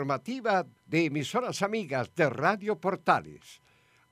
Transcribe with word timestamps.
informativa 0.00 0.64
de 0.86 1.06
emisoras 1.06 1.60
amigas 1.60 2.08
de 2.14 2.30
Radio 2.30 2.78
Portales. 2.78 3.60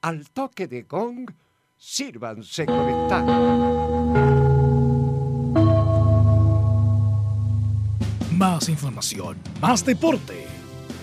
Al 0.00 0.28
toque 0.30 0.66
de 0.66 0.82
gong, 0.82 1.30
sírvanse 1.76 2.66
conectar. 2.66 3.24
Más 8.32 8.68
información, 8.68 9.36
más 9.60 9.84
deporte. 9.84 10.46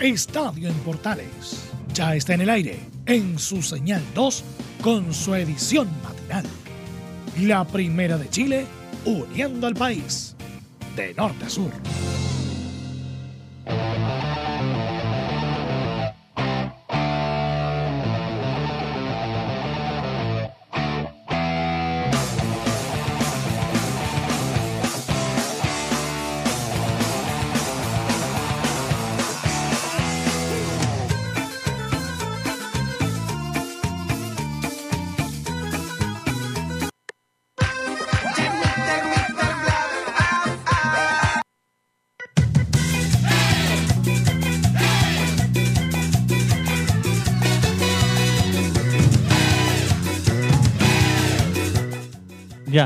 Estadio 0.02 0.68
en 0.68 0.76
Portales. 0.80 1.72
Ya 1.94 2.16
está 2.16 2.34
en 2.34 2.42
el 2.42 2.50
aire, 2.50 2.78
en 3.06 3.40
su 3.40 3.62
señal 3.62 4.04
2, 4.14 4.44
con 4.82 5.14
su 5.14 5.34
edición 5.34 5.88
matinal. 6.04 6.46
La 7.40 7.64
primera 7.64 8.18
de 8.18 8.30
Chile, 8.30 8.66
uniendo 9.06 9.66
al 9.66 9.76
país, 9.76 10.36
de 10.98 11.14
norte 11.14 11.46
a 11.46 11.50
sur. 11.50 11.72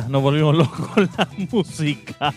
Nos 0.05 0.21
volvimos 0.21 0.55
locos 0.55 0.87
con 0.87 1.09
la 1.17 1.27
música. 1.51 2.33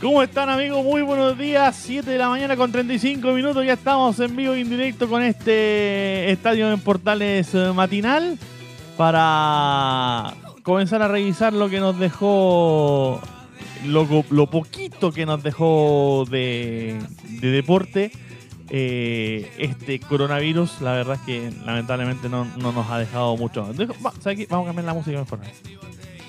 ¿Cómo 0.00 0.22
están 0.22 0.48
amigos? 0.48 0.82
Muy 0.82 1.02
buenos 1.02 1.36
días. 1.36 1.76
7 1.76 2.10
de 2.10 2.16
la 2.16 2.30
mañana 2.30 2.56
con 2.56 2.72
35 2.72 3.32
minutos. 3.32 3.66
Ya 3.66 3.74
estamos 3.74 4.18
en 4.20 4.34
vivo 4.34 4.56
y 4.56 4.62
en 4.62 4.70
directo 4.70 5.08
con 5.08 5.22
este 5.22 6.30
estadio 6.30 6.72
en 6.72 6.80
Portales 6.80 7.54
eh, 7.54 7.72
matinal 7.74 8.38
para 8.96 10.32
comenzar 10.62 11.02
a 11.02 11.08
revisar 11.08 11.52
lo 11.52 11.68
que 11.68 11.80
nos 11.80 11.98
dejó, 11.98 13.20
lo, 13.84 14.24
lo 14.30 14.46
poquito 14.46 15.12
que 15.12 15.26
nos 15.26 15.42
dejó 15.42 16.24
de, 16.30 16.98
de 17.40 17.50
deporte 17.50 18.12
eh, 18.70 19.50
este 19.58 19.98
coronavirus, 20.00 20.80
la 20.80 20.92
verdad 20.92 21.16
es 21.16 21.20
que 21.22 21.52
lamentablemente 21.64 22.28
no, 22.28 22.44
no 22.56 22.72
nos 22.72 22.88
ha 22.90 22.98
dejado 22.98 23.36
mucho. 23.36 23.62
Vamos 23.98 24.26
a 24.26 24.34
cambiar 24.66 24.84
la 24.84 24.94
música 24.94 25.18
mejor. 25.18 25.40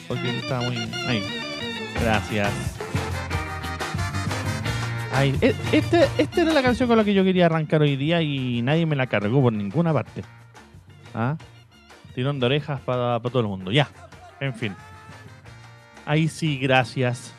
Porque 0.07 0.37
está 0.39 0.59
muy. 0.61 0.75
Ahí. 1.07 1.23
Gracias. 2.01 2.49
Ahí. 5.13 5.37
E- 5.41 5.55
Este, 5.71 6.07
esta 6.17 6.41
era 6.41 6.53
la 6.53 6.61
canción 6.63 6.87
con 6.89 6.97
la 6.97 7.03
que 7.03 7.13
yo 7.13 7.23
quería 7.23 7.45
arrancar 7.45 7.81
hoy 7.81 7.95
día 7.95 8.21
y 8.21 8.61
nadie 8.61 8.85
me 8.85 8.95
la 8.95 9.07
cargó 9.07 9.41
por 9.41 9.53
ninguna 9.53 9.93
parte. 9.93 10.23
¿Ah? 11.13 11.37
Tirón 12.15 12.39
de 12.39 12.45
orejas 12.47 12.79
para, 12.81 13.19
para 13.19 13.31
todo 13.31 13.41
el 13.41 13.47
mundo. 13.47 13.71
Ya. 13.71 13.89
En 14.39 14.53
fin. 14.53 14.75
Ahí 16.05 16.27
sí, 16.27 16.57
gracias. 16.57 17.33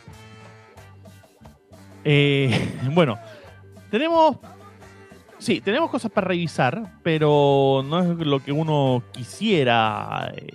Eh, 2.04 2.72
bueno, 2.92 3.18
tenemos 3.90 4.36
Sí, 5.42 5.60
tenemos 5.60 5.90
cosas 5.90 6.10
para 6.12 6.28
revisar, 6.28 6.92
pero 7.02 7.84
no 7.84 7.98
es 8.00 8.08
lo 8.26 8.38
que 8.38 8.52
uno 8.52 9.02
quisiera 9.12 10.32
eh, 10.36 10.48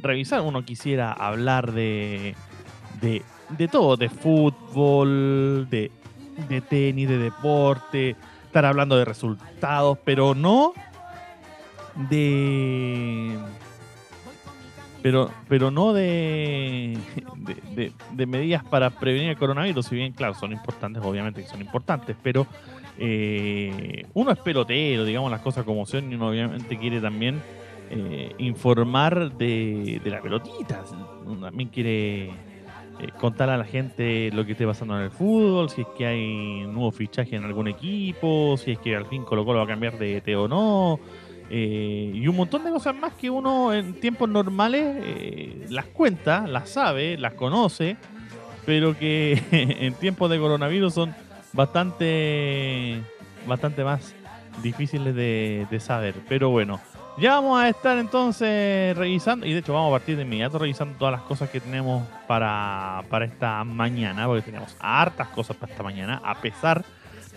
revisar. 0.00 0.40
Uno 0.40 0.64
quisiera 0.64 1.12
hablar 1.12 1.70
de, 1.72 2.34
de, 3.00 3.22
de 3.50 3.68
todo, 3.68 3.96
de 3.96 4.08
fútbol, 4.08 5.68
de, 5.70 5.92
de 6.48 6.60
tenis, 6.60 7.08
de 7.08 7.18
deporte, 7.18 8.16
estar 8.44 8.64
hablando 8.64 8.96
de 8.96 9.04
resultados, 9.04 9.98
pero 10.04 10.34
no 10.34 10.72
de... 12.10 13.38
Pero, 15.00 15.30
pero 15.48 15.70
no 15.70 15.92
de, 15.92 16.98
de, 17.36 17.54
de- 17.76 17.92
de 18.12 18.26
medidas 18.26 18.64
para 18.64 18.90
prevenir 18.90 19.30
el 19.30 19.36
coronavirus, 19.38 19.86
si 19.86 19.94
bien, 19.94 20.12
claro, 20.12 20.34
son 20.34 20.50
importantes, 20.52 21.00
obviamente 21.04 21.40
que 21.42 21.46
son 21.48 21.60
importantes, 21.60 22.16
pero 22.20 22.48
eh, 22.98 24.04
uno 24.14 24.30
es 24.32 24.38
pelotero, 24.38 25.04
digamos 25.04 25.30
las 25.30 25.40
cosas 25.40 25.64
como 25.64 25.86
son, 25.86 26.10
y 26.10 26.14
uno 26.14 26.28
obviamente 26.28 26.78
quiere 26.78 27.00
también 27.00 27.40
eh, 27.90 28.32
informar 28.38 29.32
de, 29.36 30.00
de 30.02 30.10
la 30.10 30.20
pelotita. 30.20 30.84
Uno 31.24 31.46
también 31.46 31.68
quiere 31.68 32.30
eh, 33.00 33.10
contar 33.20 33.48
a 33.50 33.56
la 33.56 33.64
gente 33.64 34.30
lo 34.32 34.44
que 34.44 34.52
esté 34.52 34.66
pasando 34.66 34.96
en 34.96 35.04
el 35.04 35.10
fútbol, 35.10 35.70
si 35.70 35.82
es 35.82 35.86
que 35.96 36.06
hay 36.06 36.66
nuevo 36.66 36.90
fichaje 36.90 37.36
en 37.36 37.44
algún 37.44 37.68
equipo, 37.68 38.56
si 38.56 38.72
es 38.72 38.78
que 38.80 38.96
al 38.96 39.06
fin 39.06 39.22
Colo 39.24 39.44
Colo 39.44 39.58
va 39.58 39.64
a 39.64 39.68
cambiar 39.68 39.98
de 39.98 40.16
ET 40.16 40.28
o 40.36 40.48
no. 40.48 40.98
eh, 41.50 42.10
y 42.14 42.26
un 42.28 42.36
montón 42.36 42.64
de 42.64 42.70
cosas 42.70 42.94
más 42.96 43.12
que 43.14 43.30
uno 43.30 43.72
en 43.72 43.94
tiempos 44.00 44.28
normales 44.28 44.96
eh, 45.00 45.66
las 45.70 45.86
cuenta, 45.86 46.46
las 46.46 46.68
sabe, 46.70 47.16
las 47.16 47.34
conoce, 47.34 47.96
pero 48.66 48.98
que 48.98 49.40
en 49.52 49.94
tiempos 49.94 50.28
de 50.30 50.38
coronavirus 50.38 50.92
son 50.92 51.14
bastante, 51.52 53.02
bastante 53.46 53.84
más 53.84 54.14
difíciles 54.62 55.14
de, 55.14 55.80
saber. 55.80 56.14
Pero 56.28 56.50
bueno, 56.50 56.80
ya 57.18 57.34
vamos 57.34 57.60
a 57.60 57.68
estar 57.68 57.98
entonces 57.98 58.96
revisando, 58.96 59.46
y 59.46 59.52
de 59.52 59.60
hecho 59.60 59.72
vamos 59.72 59.88
a 59.90 59.98
partir 59.98 60.16
de 60.16 60.22
inmediato 60.22 60.58
revisando 60.58 60.98
todas 60.98 61.12
las 61.12 61.22
cosas 61.22 61.50
que 61.50 61.60
tenemos 61.60 62.06
para, 62.26 63.02
para 63.08 63.24
esta 63.24 63.64
mañana, 63.64 64.26
porque 64.26 64.42
tenemos 64.42 64.76
hartas 64.80 65.28
cosas 65.28 65.56
para 65.56 65.72
esta 65.72 65.82
mañana, 65.82 66.20
a 66.24 66.40
pesar 66.40 66.84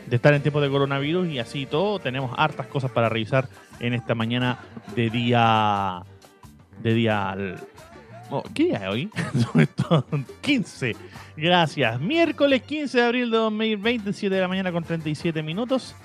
de 0.07 0.15
estar 0.15 0.33
en 0.33 0.41
tiempos 0.41 0.61
de 0.61 0.69
coronavirus 0.69 1.27
y 1.27 1.39
así 1.39 1.65
todo, 1.65 1.99
tenemos 1.99 2.31
hartas 2.37 2.67
cosas 2.67 2.91
para 2.91 3.09
revisar 3.09 3.47
en 3.79 3.93
esta 3.93 4.15
mañana 4.15 4.59
de 4.95 5.09
día... 5.09 6.03
De 6.81 6.93
día... 6.93 7.35
oh, 8.31 8.43
¿Qué 8.53 8.65
día 8.65 8.77
es 8.77 8.89
hoy? 8.89 9.09
Sobre 9.51 9.67
todo 9.67 10.05
15 10.41 10.95
Gracias. 11.37 11.99
Miércoles 11.99 12.61
15 12.63 12.97
de 12.97 13.03
abril 13.03 13.31
de 13.31 13.37
2020, 13.37 14.13
7 14.13 14.35
de 14.35 14.41
la 14.41 14.47
mañana 14.47 14.71
con 14.71 14.83
37 14.83 15.41
minutos. 15.43 15.95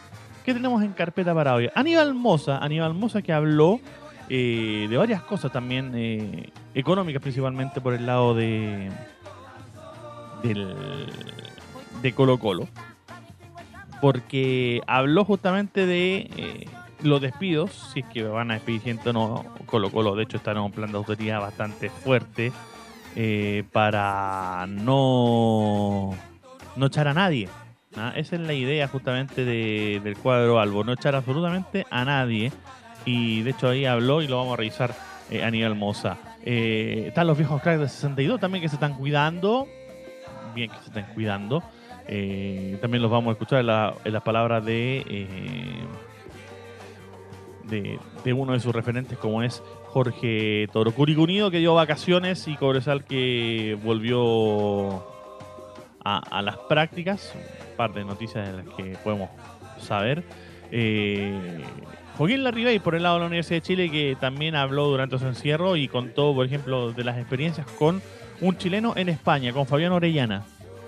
¿Qué 0.44 0.54
tenemos 0.54 0.82
en 0.82 0.92
carpeta 0.92 1.34
para 1.34 1.54
hoy? 1.54 1.68
Aníbal 1.74 2.14
Moza, 2.14 2.58
Aníbal 2.58 2.94
Moza 2.94 3.22
que 3.22 3.32
habló 3.32 3.80
eh, 4.28 4.86
de 4.88 4.96
varias 4.96 5.22
cosas 5.22 5.52
también 5.52 5.92
eh, 5.94 6.50
económicas 6.74 7.20
principalmente 7.22 7.80
por 7.80 7.94
el 7.94 8.06
lado 8.06 8.34
de 8.34 8.90
del, 10.42 10.74
de 12.02 12.12
Colo 12.12 12.38
Colo. 12.38 12.68
Porque 14.00 14.82
habló 14.86 15.24
justamente 15.24 15.86
de 15.86 16.30
eh, 16.36 16.66
los 17.02 17.20
despidos, 17.20 17.90
si 17.92 18.00
es 18.00 18.06
que 18.06 18.22
van 18.22 18.50
a 18.50 18.54
despedir 18.54 18.80
gente 18.82 19.12
no. 19.12 19.44
Colo 19.66 19.90
Colo 19.90 20.14
de 20.16 20.22
hecho 20.24 20.36
está 20.38 20.52
en 20.52 20.58
un 20.58 20.72
plan 20.72 20.90
de 20.90 20.96
autoridad 20.98 21.40
bastante 21.40 21.90
fuerte 21.90 22.52
eh, 23.14 23.64
para 23.72 24.66
no, 24.68 26.14
no 26.76 26.86
echar 26.86 27.08
a 27.08 27.14
nadie. 27.14 27.48
¿ah? 27.96 28.12
Esa 28.16 28.36
es 28.36 28.42
la 28.42 28.52
idea 28.54 28.88
justamente 28.88 29.44
de- 29.44 30.00
del 30.02 30.16
cuadro 30.16 30.58
Albo, 30.60 30.84
no 30.84 30.92
echar 30.92 31.14
absolutamente 31.14 31.86
a 31.90 32.04
nadie. 32.04 32.52
Y 33.04 33.42
de 33.42 33.50
hecho 33.50 33.68
ahí 33.68 33.84
habló 33.84 34.22
y 34.22 34.28
lo 34.28 34.38
vamos 34.38 34.54
a 34.54 34.56
revisar 34.56 34.94
eh, 35.30 35.44
a 35.44 35.50
nivel 35.50 35.74
Moza. 35.74 36.16
Eh, 36.44 37.04
están 37.08 37.26
los 37.26 37.36
viejos 37.38 37.60
cracks 37.62 37.80
de 37.80 37.88
62 37.88 38.40
también 38.40 38.62
que 38.62 38.68
se 38.68 38.76
están 38.76 38.94
cuidando. 38.94 39.66
Bien 40.54 40.70
que 40.70 40.78
se 40.78 40.86
están 40.86 41.06
cuidando. 41.14 41.62
Eh, 42.08 42.78
también 42.80 43.02
los 43.02 43.10
vamos 43.10 43.30
a 43.30 43.32
escuchar 43.32 43.60
en, 43.60 43.66
la- 43.66 43.94
en 44.04 44.12
las 44.12 44.22
palabras 44.22 44.64
de, 44.64 45.02
de, 47.68 47.98
uno 48.32 48.52
de 48.52 48.60
sus 48.60 48.74
referentes 48.74 49.18
como 49.18 49.42
es 49.42 49.62
Jorge 49.88 50.68
Toro 50.72 50.92
Curicunido 50.92 51.50
que 51.50 51.58
dio 51.58 51.74
vacaciones 51.74 52.46
y 52.48 52.56
Cobresal 52.56 53.04
que 53.04 53.78
volvió 53.82 55.04
a, 56.04 56.18
a 56.18 56.42
las 56.42 56.56
prácticas. 56.56 57.32
Un 57.34 57.76
par 57.76 57.92
de 57.92 58.04
noticias 58.04 58.46
de 58.46 58.62
las 58.62 58.74
que 58.74 58.96
podemos 59.02 59.30
saber. 59.80 60.24
Eh, 60.70 61.62
Joaquín 62.16 62.44
Larribey 62.44 62.78
por 62.78 62.94
el 62.94 63.02
lado 63.02 63.16
de 63.16 63.20
la 63.20 63.26
Universidad 63.26 63.56
de 63.56 63.62
Chile 63.62 63.90
que 63.90 64.16
también 64.18 64.56
habló 64.56 64.86
durante 64.86 65.18
su 65.18 65.26
encierro 65.26 65.76
y 65.76 65.88
contó, 65.88 66.34
por 66.34 66.46
ejemplo, 66.46 66.92
de 66.92 67.04
las 67.04 67.18
experiencias 67.18 67.66
con 67.78 68.00
un 68.40 68.56
chileno 68.56 68.94
en 68.96 69.08
España, 69.08 69.52
con 69.52 69.66
Fabián 69.66 69.92
Orellana. 69.92 70.44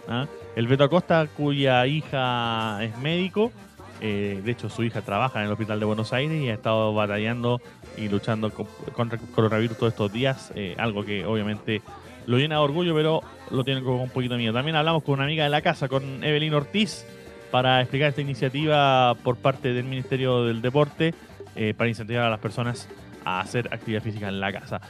¿ah? 0.09 0.27
El 0.57 0.67
Beto 0.67 0.85
Acosta, 0.85 1.27
cuya 1.37 1.87
hija 1.87 2.83
es 2.83 2.97
médico. 2.99 3.53
Eh, 4.01 4.41
de 4.45 4.51
hecho, 4.53 4.69
su 4.71 4.83
hija 4.85 5.03
trabaja 5.03 5.41
en 5.41 5.47
el 5.47 5.53
Hospital 5.53 5.81
de 5.81 5.87
Buenos 5.87 6.13
Aires 6.13 6.41
y 6.43 6.49
ha 6.51 6.55
estado 6.55 6.95
batallando 6.95 7.61
y 7.97 8.09
luchando 8.09 8.51
co- 8.51 8.69
contra 8.93 9.19
el 9.19 9.27
coronavirus 9.31 9.77
todos 9.79 9.93
estos 9.93 10.13
días. 10.13 10.53
eh, 10.55 10.75
algo 10.79 11.05
que 11.05 11.25
obviamente 11.27 11.83
lo 12.27 12.37
llena 12.39 12.57
de 12.57 12.61
orgullo, 12.63 12.95
pero 12.95 13.23
lo 13.51 13.65
tiene 13.65 13.83
con 13.83 13.95
un 13.95 14.11
poquito 14.11 14.35
de 14.35 14.39
miedo. 14.39 14.53
También 14.53 14.77
hablamos 14.77 15.03
con 15.03 15.15
una 15.15 15.25
amiga 15.25 15.45
de 15.45 15.51
la 15.51 15.63
casa, 15.63 15.89
con 15.89 16.23
Evelyn 16.23 16.55
Ortiz, 16.55 17.07
para 17.51 17.81
explicar 17.81 18.11
esta 18.11 18.21
iniciativa 18.21 19.15
por 19.23 19.37
parte 19.37 19.73
del 19.73 19.85
Ministerio 19.85 20.45
del 20.45 20.61
Deporte 20.61 21.15
eh, 21.57 21.73
para 21.77 21.89
incentivar 21.89 22.25
a 22.25 22.31
las 22.31 22.39
personas 22.41 22.89
a 23.25 23.41
hacer 23.41 23.69
actividad 23.73 24.03
física 24.03 24.29
en 24.29 24.39
la 24.41 24.53
casa. 24.53 24.81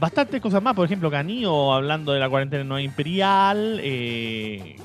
Bastantes 0.00 0.40
cosas 0.40 0.62
más, 0.62 0.74
por 0.74 0.86
ejemplo, 0.86 1.10
Canío 1.10 1.72
hablando 1.72 2.12
de 2.12 2.20
la 2.20 2.28
cuarentena 2.28 2.64
no 2.64 2.78
imperial, 2.80 3.80
el 3.82 4.76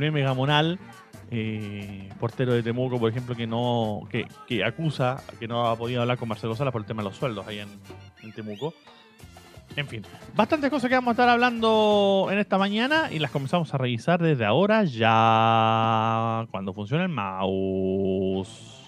meme 0.00 0.22
gamonal, 0.22 0.78
portero 2.18 2.52
de 2.52 2.62
Temuco, 2.62 2.98
por 2.98 3.10
ejemplo, 3.10 3.34
que 3.34 3.46
no 3.46 4.08
que, 4.10 4.64
acusa 4.64 5.22
que 5.38 5.48
no 5.48 5.68
ha 5.68 5.76
podido 5.76 6.02
hablar 6.02 6.18
con 6.18 6.28
Marcelo 6.28 6.54
Sala 6.56 6.72
por 6.72 6.82
el 6.82 6.86
tema 6.86 7.02
de 7.02 7.08
los 7.08 7.16
sueldos 7.16 7.46
ahí 7.46 7.58
en 7.58 8.32
Temuco. 8.32 8.74
En 9.74 9.86
fin, 9.86 10.02
bastantes 10.34 10.68
cosas 10.70 10.88
que 10.88 10.94
vamos 10.94 11.08
a 11.08 11.12
estar 11.12 11.28
hablando 11.28 12.28
en 12.30 12.38
esta 12.38 12.58
mañana 12.58 13.10
y 13.10 13.18
las 13.18 13.30
comenzamos 13.30 13.72
a 13.72 13.78
revisar 13.78 14.20
desde 14.20 14.44
ahora 14.44 14.84
ya 14.84 16.46
cuando 16.50 16.74
funciona 16.74 17.04
el 17.04 17.08
mouse. 17.08 18.78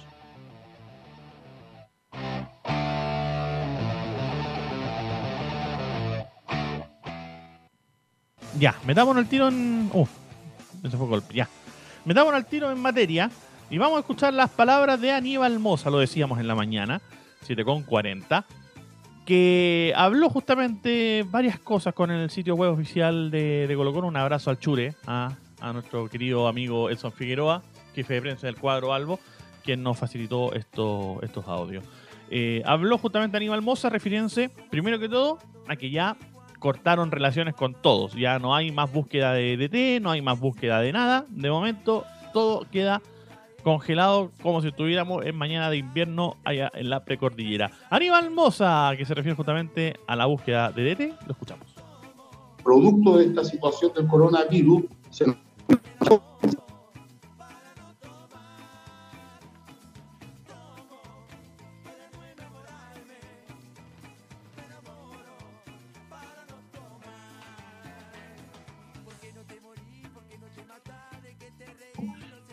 Ya, 8.59 8.75
metámonos 8.87 9.23
el 9.23 9.29
tiro 9.29 9.49
en. 9.49 9.91
Uh, 9.93 10.07
ese 10.85 10.97
fue 10.97 11.07
golpe, 11.07 11.35
ya. 11.35 11.49
Metámonos 12.05 12.41
el 12.41 12.47
tiro 12.47 12.71
en 12.71 12.81
materia 12.81 13.31
y 13.71 13.79
vamos 13.79 13.97
a 13.97 14.01
escuchar 14.01 14.35
las 14.35 14.51
palabras 14.51 15.01
de 15.01 15.13
Aníbal 15.13 15.59
Moza, 15.59 15.91
lo 15.91 15.99
decíamos 15.99 16.39
en 16.39 16.47
la 16.47 16.55
mañana, 16.55 17.01
7.40 17.47 18.45
que 19.25 19.93
habló 19.97 20.29
justamente 20.29 21.25
varias 21.31 21.59
cosas 21.59 21.95
con 21.95 22.11
el 22.11 22.29
sitio 22.31 22.57
web 22.57 22.73
oficial 22.73 23.31
de, 23.31 23.67
de 23.67 23.75
Colo. 23.75 23.91
Un 24.07 24.17
abrazo 24.17 24.51
al 24.51 24.59
Chure, 24.59 24.95
a, 25.07 25.35
nuestro 25.73 26.09
querido 26.11 26.47
amigo 26.47 26.91
Edson 26.91 27.11
Figueroa, 27.11 27.63
jefe 27.95 28.15
de 28.15 28.21
prensa 28.21 28.47
del 28.47 28.57
cuadro 28.57 28.93
Albo, 28.93 29.19
quien 29.63 29.83
nos 29.83 29.97
facilitó 29.97 30.53
esto, 30.53 31.21
estos 31.23 31.49
audios. 31.49 31.85
Eh, 32.31 32.63
habló 32.67 32.99
justamente 32.99 33.39
Aníbal 33.39 33.63
Moza 33.63 33.89
refiriéndose, 33.89 34.51
primero 34.71 34.99
que 34.99 35.09
todo, 35.09 35.39
a 35.69 35.77
que 35.77 35.91
ya 35.91 36.17
cortaron 36.65 37.11
relaciones 37.11 37.55
con 37.55 37.75
todos. 37.75 38.15
Ya 38.15 38.39
no 38.39 38.55
hay 38.55 38.73
más 38.73 38.91
búsqueda 38.91 39.35
de 39.35 39.59
DT, 39.59 40.03
no 40.03 40.11
hay 40.11 40.23
más 40.23 40.41
búsqueda 40.41 40.81
de 40.81 40.95
nada. 40.95 41.27
De 41.29 41.51
momento, 41.51 42.07
todo 42.33 42.65
queda 42.73 43.03
congelado 43.63 44.31
como 44.43 44.63
si 44.63 44.69
estuviéramos 44.69 45.27
en 45.27 45.37
mañana 45.37 45.69
de 45.69 45.77
invierno 45.77 46.39
allá 46.43 46.73
en 46.73 46.89
la 46.89 47.05
precordillera. 47.05 47.71
Aníbal 47.91 48.31
Moza, 48.31 48.95
que 48.97 49.05
se 49.05 49.13
refiere 49.13 49.37
justamente 49.37 50.01
a 50.07 50.17
la 50.17 50.25
búsqueda 50.25 50.73
de 50.73 50.95
DT, 50.95 51.27
lo 51.27 51.33
escuchamos. 51.33 51.67
Producto 52.63 53.19
de 53.19 53.27
esta 53.27 53.45
situación 53.45 53.93
del 53.93 54.07
coronavirus, 54.07 54.85
se 55.11 55.27
nos 55.27 55.37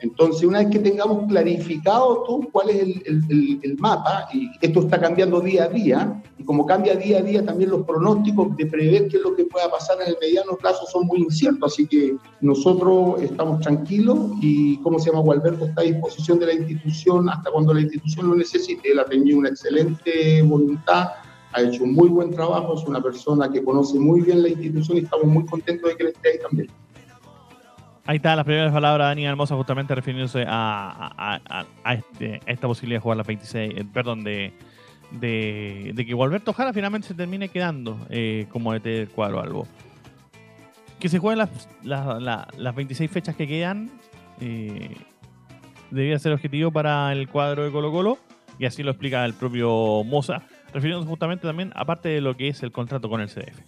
Entonces, 0.02 0.44
una 0.44 0.60
vez 0.60 0.70
que 0.70 0.80
tengamos 0.80 1.28
clarificado 1.28 2.26
cuál 2.52 2.72
es 2.72 2.82
el, 3.06 3.78
mapa, 3.78 4.28
y 4.34 4.50
esto 4.60 4.82
está 4.82 5.00
cambiando 5.00 5.40
día 5.40 5.66
a 5.66 5.68
día, 5.68 6.24
y 6.40 6.44
como 6.44 6.66
cambia 6.66 6.96
día 6.96 7.20
a 7.20 7.22
día, 7.22 7.46
también 7.46 7.70
los 7.70 7.86
pronósticos 7.86 8.58
de 8.58 8.66
prever 8.66 9.08
qué 9.08 9.18
es 9.18 9.24
lo 9.24 9.36
que 9.36 9.46
pueda 9.46 9.70
pasar 9.70 10.02
en 10.02 10.10
el 10.10 10.18
mediano 10.20 10.58
plazo 10.58 10.88
son 10.88 11.06
muy 11.06 11.20
inciertos. 11.20 11.74
Así 11.74 11.86
que 11.86 12.16
nosotros 12.42 13.22
estamos 13.22 13.62
tranquilos 13.62 14.18
y, 14.42 14.78
como 14.78 15.00
se 15.00 15.12
llama, 15.12 15.22
Gualberto 15.22 15.66
está 15.66 15.82
a 15.82 15.86
disposición 15.86 16.40
de 16.40 16.48
la 16.48 16.54
institución 16.54 17.30
hasta 17.30 17.52
cuando 17.52 17.72
la 17.74 17.82
institución 17.82 18.28
lo 18.28 18.36
necesite. 18.36 18.92
Él 18.92 19.00
ha 19.00 19.06
tenido 19.06 19.38
una 19.38 19.50
excelente 19.50 20.42
voluntad, 20.42 21.10
ha 21.54 21.62
hecho 21.62 21.84
un 21.84 21.94
muy 21.94 22.10
buen 22.10 22.32
trabajo, 22.32 22.74
es 22.74 22.84
una 22.88 23.02
persona 23.02 23.52
que 23.52 23.64
conoce 23.64 24.00
muy 24.00 24.22
bien 24.22 24.42
la 24.42 24.50
institución 24.50 24.98
y 24.98 25.02
estamos 25.02 25.28
muy 25.28 25.46
contentos 25.46 25.92
de 25.92 25.96
que 25.96 26.04
él 26.04 26.10
esté 26.10 26.30
ahí 26.30 26.40
también. 26.40 26.81
Ahí 28.06 28.16
está 28.16 28.36
las 28.36 28.46
primeras 28.46 28.74
palabras 28.74 29.06
de 29.06 29.10
Daniel 29.10 29.32
Hermosa 29.32 29.56
justamente 29.56 29.94
refiriéndose 29.94 30.44
a, 30.48 31.40
este, 31.96 32.42
esta 32.48 32.68
posibilidad 32.68 32.98
de 32.98 33.04
jugar 33.04 33.18
las 33.18 33.28
26, 33.28 33.74
eh, 33.78 33.86
perdón, 33.94 34.24
de, 34.24 34.54
que 35.20 36.14
Gualberto 36.14 36.52
Jara 36.52 36.74
finalmente 36.74 37.10
se 37.10 37.14
termine 37.14 37.50
quedando 37.50 38.00
eh, 38.10 38.48
como 38.50 38.74
ET 38.74 38.84
del 38.84 39.10
cuadro 39.10 39.40
algo. 39.40 39.68
Que 41.00 41.10
se 41.10 41.20
jueguen 41.20 41.48
las, 41.84 42.76
26 42.76 43.10
fechas 43.12 43.36
que 43.36 43.48
quedan 43.48 43.92
eh, 44.40 44.96
debía 45.92 46.18
ser 46.18 46.34
objetivo 46.34 46.72
para 46.72 47.12
el 47.12 47.28
cuadro 47.28 47.64
de 47.64 47.72
Colo 47.72 47.92
Colo 47.92 48.18
y 48.58 48.66
así 48.66 48.82
lo 48.82 48.92
explica 48.92 49.24
el 49.26 49.34
propio 49.36 50.04
Moza, 50.04 50.42
refiriéndose 50.74 51.08
justamente 51.08 51.48
también 51.48 51.72
aparte 51.76 52.10
de 52.10 52.22
lo 52.22 52.36
que 52.36 52.48
es 52.48 52.64
el 52.64 52.72
contrato 52.72 53.10
con 53.10 53.22
el 53.22 53.28
CDF. 53.28 53.60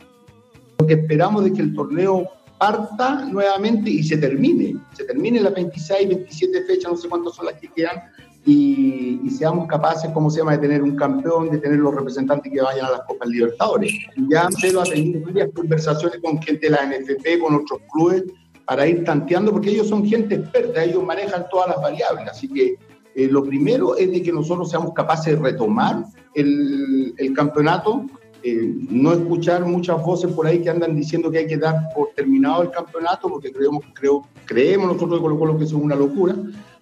Lo 0.79 0.87
que 0.87 0.93
esperamos 0.93 1.43
de 1.43 1.53
que 1.53 1.61
el 1.61 1.73
torneo 1.75 2.31
parta 2.63 3.25
nuevamente 3.25 3.89
y 3.89 4.01
se 4.03 4.15
termine, 4.15 4.77
se 4.93 5.03
termine 5.03 5.41
las 5.41 5.53
26, 5.53 6.07
27 6.07 6.63
fechas, 6.63 6.91
no 6.91 6.97
sé 6.97 7.09
cuántas 7.09 7.35
son 7.35 7.47
las 7.47 7.55
que 7.55 7.67
quedan, 7.67 8.03
y, 8.45 9.19
seamos 9.31 9.67
capaces, 9.67 10.09
como 10.11 10.29
se 10.29 10.39
llama, 10.39 10.53
de 10.53 10.59
tener 10.59 10.81
un 10.81 10.95
campeón, 10.95 11.49
de 11.49 11.57
tener 11.57 11.79
los 11.79 11.93
representantes 11.93 12.53
que 12.53 12.61
vayan 12.61 12.85
a 12.85 12.91
las 12.91 13.01
Copas 13.01 13.27
Libertadores. 13.27 13.91
Ya 14.29 14.47
Pedro 14.61 14.81
ha 14.81 14.83
tenido 14.85 15.25
varias 15.25 15.49
conversaciones 15.53 16.19
con 16.21 16.41
gente 16.41 16.69
de 16.69 16.69
la 16.69 16.85
NFP, 16.85 17.39
con 17.41 17.55
otros 17.55 17.81
clubes, 17.91 18.23
para 18.65 18.87
ir 18.87 19.03
tanteando, 19.03 19.51
porque 19.51 19.71
ellos 19.71 19.89
son 19.89 20.05
gente 20.05 20.35
experta, 20.35 20.85
ellos 20.85 21.03
manejan 21.03 21.45
todas 21.51 21.67
las 21.67 21.81
variables, 21.81 22.29
así 22.29 22.47
que 22.47 22.75
eh, 23.15 23.27
lo 23.27 23.43
primero 23.43 23.97
es 23.97 24.09
de 24.09 24.23
que 24.23 24.31
nosotros 24.31 24.69
seamos 24.69 24.93
capaces 24.93 25.35
de 25.35 25.41
retomar 25.41 26.05
el, 26.33 27.13
el 27.17 27.33
campeonato 27.33 28.05
eh, 28.43 28.75
no 28.89 29.13
escuchar 29.13 29.65
muchas 29.65 30.01
voces 30.03 30.31
por 30.33 30.45
ahí 30.45 30.61
que 30.61 30.69
andan 30.69 30.95
diciendo 30.95 31.31
que 31.31 31.39
hay 31.39 31.47
que 31.47 31.57
dar 31.57 31.89
por 31.95 32.09
terminado 32.09 32.63
el 32.63 32.71
campeonato, 32.71 33.29
porque 33.29 33.51
creemos, 33.51 33.83
creo, 33.93 34.27
creemos 34.45 34.87
nosotros 34.87 35.21
de 35.21 35.37
Colo 35.37 35.57
que 35.57 35.63
eso 35.63 35.77
es 35.77 35.83
una 35.83 35.95
locura. 35.95 36.35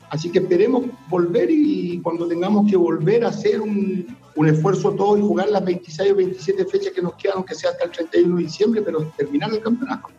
Así 0.09 0.29
que 0.31 0.39
esperemos 0.39 0.85
volver 1.07 1.49
y 1.51 1.99
cuando 1.99 2.27
tengamos 2.27 2.69
que 2.69 2.75
volver 2.75 3.23
a 3.23 3.29
hacer 3.29 3.61
un, 3.61 4.07
un 4.35 4.47
esfuerzo 4.47 4.91
todo 4.93 5.17
y 5.17 5.21
jugar 5.21 5.49
las 5.49 5.63
26 5.63 6.11
o 6.11 6.15
27 6.15 6.65
fechas 6.65 6.93
que 6.93 7.01
nos 7.01 7.13
quedan, 7.13 7.37
aunque 7.37 7.55
sea 7.55 7.71
hasta 7.71 7.85
el 7.85 7.91
31 7.91 8.35
de 8.37 8.43
diciembre, 8.43 8.81
pero 8.81 9.03
terminar 9.15 9.53
el 9.53 9.61
campeonato. 9.61 10.09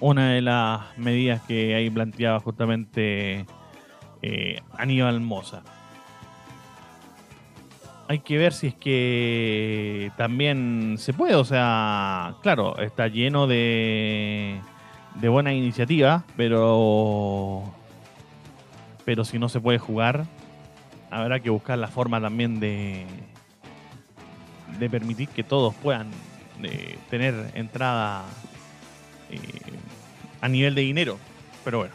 Una 0.00 0.32
de 0.32 0.42
las 0.42 0.96
medidas 0.96 1.42
que 1.42 1.74
ahí 1.74 1.90
planteaba 1.90 2.40
justamente 2.40 3.46
eh, 4.22 4.60
Aníbal 4.72 5.20
Moza 5.20 5.62
hay 8.12 8.18
que 8.18 8.36
ver 8.36 8.52
si 8.52 8.66
es 8.66 8.74
que 8.74 10.12
también 10.18 10.96
se 10.98 11.14
puede. 11.14 11.34
O 11.34 11.44
sea, 11.44 12.34
claro, 12.42 12.78
está 12.78 13.08
lleno 13.08 13.46
de, 13.46 14.60
de 15.14 15.28
buenas 15.30 15.54
iniciativas, 15.54 16.22
pero, 16.36 17.62
pero 19.06 19.24
si 19.24 19.38
no 19.38 19.48
se 19.48 19.60
puede 19.60 19.78
jugar, 19.78 20.26
habrá 21.10 21.40
que 21.40 21.48
buscar 21.48 21.78
la 21.78 21.88
forma 21.88 22.20
también 22.20 22.60
de, 22.60 23.06
de 24.78 24.90
permitir 24.90 25.28
que 25.28 25.42
todos 25.42 25.74
puedan 25.76 26.10
eh, 26.62 26.98
tener 27.08 27.34
entrada 27.54 28.24
eh, 29.30 29.38
a 30.42 30.48
nivel 30.48 30.74
de 30.74 30.82
dinero. 30.82 31.18
Pero 31.64 31.78
bueno. 31.78 31.94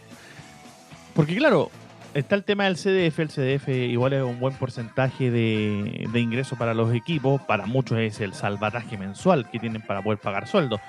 Porque 1.13 1.35
claro, 1.35 1.69
está 2.17 2.35
el 2.35 2.43
tema 2.43 2.65
del 2.65 2.75
CDF. 2.75 3.19
El 3.19 3.29
CDF 3.29 3.69
igual 3.69 4.13
es 4.13 4.23
un 4.23 4.39
buen 4.39 4.55
porcentaje 4.55 5.29
de, 5.29 6.09
ingreso 6.15 6.55
para 6.55 6.73
los 6.73 6.93
equipos. 6.93 7.41
Para 7.41 7.65
muchos 7.65 7.99
es 7.99 8.19
el 8.19 8.33
salvataje 8.33 8.97
mensual 8.97 9.49
que 9.49 9.59
tienen 9.59 9.81
para 9.81 10.01
poder 10.01 10.19
pagar 10.19 10.47
sueldos. 10.47 10.81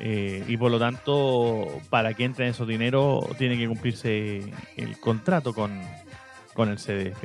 Eh, 0.00 0.44
y 0.48 0.56
por 0.56 0.70
lo 0.70 0.80
tanto, 0.80 1.68
para 1.88 2.14
que 2.14 2.24
entren 2.24 2.48
esos 2.48 2.66
dinero, 2.66 3.20
tiene 3.38 3.56
que 3.56 3.68
cumplirse 3.68 4.42
el 4.76 4.98
contrato 4.98 5.54
con, 5.54 5.70
el 5.72 6.76
CDF. 6.76 7.24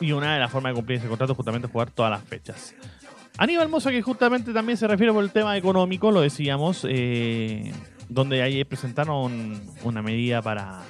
Y 0.00 0.12
una 0.12 0.34
de 0.34 0.40
las 0.40 0.50
formas 0.50 0.72
de 0.72 0.74
cumplir 0.76 0.98
ese 0.98 1.08
contrato 1.08 1.32
es 1.32 1.36
justamente 1.36 1.68
jugar 1.68 1.90
todas 1.90 2.10
las 2.10 2.22
fechas. 2.22 2.74
Aníbal 3.38 3.68
Mosa, 3.68 3.90
que 3.90 4.02
justamente 4.02 4.52
también 4.52 4.76
se 4.76 4.86
refiere 4.86 5.12
por 5.12 5.24
el 5.24 5.30
tema 5.30 5.56
económico, 5.56 6.10
lo 6.10 6.20
decíamos, 6.20 6.84
eh, 6.88 7.72
donde 8.08 8.42
ahí 8.42 8.64
presentaron 8.64 9.60
una 9.84 10.02
medida 10.02 10.42
para, 10.42 10.82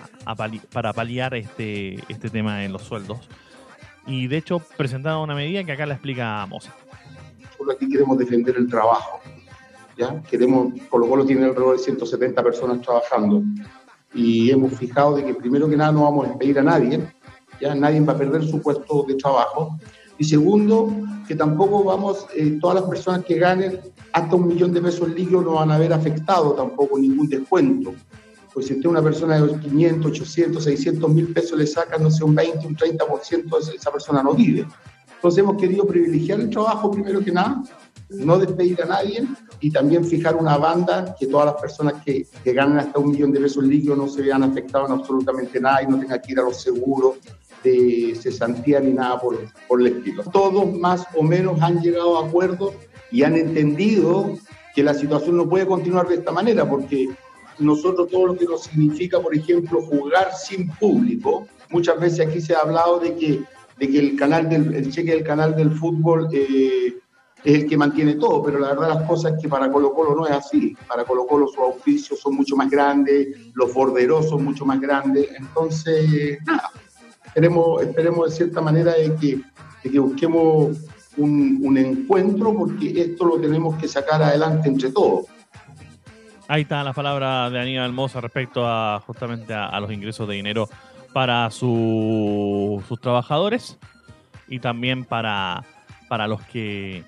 para 0.72 0.92
paliar 0.92 1.34
este, 1.34 1.94
este 2.08 2.30
tema 2.30 2.64
en 2.64 2.72
los 2.72 2.82
sueldos. 2.82 3.28
Y 4.06 4.26
de 4.26 4.38
hecho 4.38 4.60
presentaron 4.76 5.22
una 5.22 5.34
medida 5.34 5.64
que 5.64 5.72
acá 5.72 5.86
la 5.86 5.94
explica 5.94 6.46
Moza. 6.46 6.74
Solo 7.56 7.72
aquí 7.72 7.88
queremos 7.88 8.18
defender 8.18 8.56
el 8.56 8.68
trabajo. 8.68 9.20
¿ya? 9.96 10.22
Queremos, 10.22 10.72
Colo 10.88 11.08
Colo 11.08 11.26
tiene 11.26 11.44
alrededor 11.44 11.76
de 11.76 11.82
170 11.82 12.42
personas 12.42 12.80
trabajando 12.80 13.42
y 14.14 14.50
hemos 14.50 14.72
fijado 14.74 15.16
de 15.16 15.24
que 15.24 15.34
primero 15.34 15.68
que 15.68 15.76
nada 15.76 15.92
no 15.92 16.04
vamos 16.04 16.26
a 16.26 16.28
despedir 16.30 16.58
a 16.58 16.62
nadie, 16.62 17.12
ya 17.60 17.74
nadie 17.74 18.00
va 18.00 18.14
a 18.14 18.18
perder 18.18 18.44
su 18.44 18.62
puesto 18.62 19.04
de 19.06 19.14
trabajo, 19.16 19.78
Y 20.18 20.24
segundo, 20.24 20.92
que 21.26 21.36
tampoco 21.36 21.84
vamos, 21.84 22.26
eh, 22.34 22.58
todas 22.60 22.80
las 22.80 22.90
personas 22.90 23.24
que 23.24 23.36
ganen 23.36 23.80
hasta 24.12 24.34
un 24.34 24.48
millón 24.48 24.72
de 24.72 24.82
pesos 24.82 25.08
líquidos 25.08 25.44
no 25.44 25.52
van 25.54 25.70
a 25.70 25.76
haber 25.76 25.92
afectado 25.92 26.52
tampoco 26.52 26.98
ningún 26.98 27.28
descuento. 27.28 27.94
Pues 28.52 28.66
si 28.66 28.74
usted 28.74 28.88
una 28.88 29.02
persona 29.02 29.40
de 29.40 29.60
500, 29.60 30.10
800, 30.10 30.64
600 30.64 31.10
mil 31.10 31.32
pesos 31.32 31.56
le 31.58 31.66
saca, 31.66 31.98
no 31.98 32.10
sé, 32.10 32.24
un 32.24 32.34
20, 32.34 32.66
un 32.66 32.76
30%, 32.76 33.74
esa 33.74 33.92
persona 33.92 34.22
no 34.22 34.34
vive. 34.34 34.66
Entonces 35.14 35.38
hemos 35.38 35.56
querido 35.56 35.86
privilegiar 35.86 36.40
el 36.40 36.50
trabajo 36.50 36.90
primero 36.90 37.20
que 37.20 37.30
nada, 37.30 37.62
no 38.08 38.38
despedir 38.38 38.82
a 38.82 38.86
nadie 38.86 39.26
y 39.60 39.70
también 39.70 40.04
fijar 40.04 40.36
una 40.36 40.56
banda 40.56 41.14
que 41.18 41.26
todas 41.26 41.46
las 41.46 41.60
personas 41.60 42.02
que, 42.04 42.26
que 42.42 42.52
ganan 42.52 42.78
hasta 42.78 42.98
un 42.98 43.10
millón 43.10 43.32
de 43.32 43.40
pesos 43.40 43.64
líquidos 43.64 43.98
no 43.98 44.08
se 44.08 44.22
vean 44.22 44.42
afectados 44.42 44.88
en 44.88 44.98
absolutamente 44.98 45.60
nada 45.60 45.82
y 45.82 45.86
no 45.86 45.98
tengan 45.98 46.20
que 46.20 46.32
ir 46.32 46.38
a 46.38 46.44
los 46.44 46.60
seguros 46.60 47.16
de 47.62 48.14
cesantía 48.20 48.80
ni 48.80 48.92
nada 48.92 49.20
por, 49.20 49.38
por 49.66 49.80
el 49.80 49.88
estilo. 49.88 50.22
Todos 50.24 50.72
más 50.74 51.06
o 51.16 51.22
menos 51.22 51.60
han 51.60 51.80
llegado 51.80 52.18
a 52.18 52.26
acuerdos 52.26 52.74
y 53.10 53.22
han 53.22 53.36
entendido 53.36 54.36
que 54.74 54.82
la 54.82 54.94
situación 54.94 55.36
no 55.36 55.48
puede 55.48 55.66
continuar 55.66 56.08
de 56.08 56.16
esta 56.16 56.32
manera 56.32 56.68
porque 56.68 57.08
nosotros 57.58 58.08
todo 58.08 58.28
lo 58.28 58.36
que 58.36 58.44
nos 58.44 58.62
significa, 58.64 59.20
por 59.20 59.34
ejemplo, 59.34 59.82
jugar 59.82 60.32
sin 60.34 60.68
público, 60.76 61.46
muchas 61.70 61.98
veces 61.98 62.26
aquí 62.26 62.40
se 62.40 62.54
ha 62.54 62.60
hablado 62.60 63.00
de 63.00 63.14
que, 63.16 63.42
de 63.78 63.88
que 63.88 63.98
el, 63.98 64.16
canal 64.16 64.48
del, 64.48 64.74
el 64.74 64.92
cheque 64.92 65.12
del 65.12 65.24
canal 65.24 65.56
del 65.56 65.72
fútbol 65.72 66.28
eh, 66.32 66.94
es 67.44 67.54
el 67.54 67.68
que 67.68 67.76
mantiene 67.76 68.14
todo, 68.14 68.42
pero 68.42 68.58
la 68.58 68.68
verdad 68.68 68.88
las 68.88 69.08
cosas 69.08 69.34
es 69.34 69.42
que 69.42 69.48
para 69.48 69.70
Colo 69.70 69.92
Colo 69.92 70.14
no 70.14 70.26
es 70.26 70.32
así. 70.32 70.76
Para 70.86 71.04
Colo 71.04 71.26
Colo 71.26 71.46
sus 71.46 71.58
auspicios 71.58 72.18
son 72.20 72.34
mucho 72.34 72.56
más 72.56 72.70
grandes, 72.70 73.28
los 73.54 73.72
borderos 73.72 74.28
son 74.28 74.44
mucho 74.44 74.64
más 74.64 74.80
grandes, 74.80 75.28
entonces, 75.36 76.38
nada, 76.44 76.70
esperemos, 77.38 77.82
esperemos 77.82 78.30
de 78.30 78.36
cierta 78.36 78.60
manera 78.60 78.92
de 78.94 79.14
que, 79.14 79.36
de 79.84 79.90
que 79.90 79.98
busquemos 80.00 80.76
un, 81.16 81.60
un 81.62 81.78
encuentro 81.78 82.52
porque 82.52 83.00
esto 83.00 83.24
lo 83.26 83.40
tenemos 83.40 83.76
que 83.76 83.86
sacar 83.86 84.20
adelante 84.22 84.68
entre 84.68 84.90
todos. 84.90 85.26
Ahí 86.48 86.62
está 86.62 86.82
la 86.82 86.92
palabra 86.92 87.48
de 87.50 87.60
Aníbal 87.60 87.92
Moza 87.92 88.20
respecto 88.20 88.66
a 88.66 89.00
justamente 89.06 89.54
a, 89.54 89.78
los 89.78 89.92
ingresos 89.92 90.26
de 90.26 90.34
dinero 90.34 90.68
para 91.12 91.48
su- 91.50 92.82
sus 92.88 93.00
trabajadores 93.00 93.78
y 94.48 94.58
también 94.58 95.04
para, 95.04 95.62
para 96.08 96.26
los 96.26 96.40
que 96.42 97.04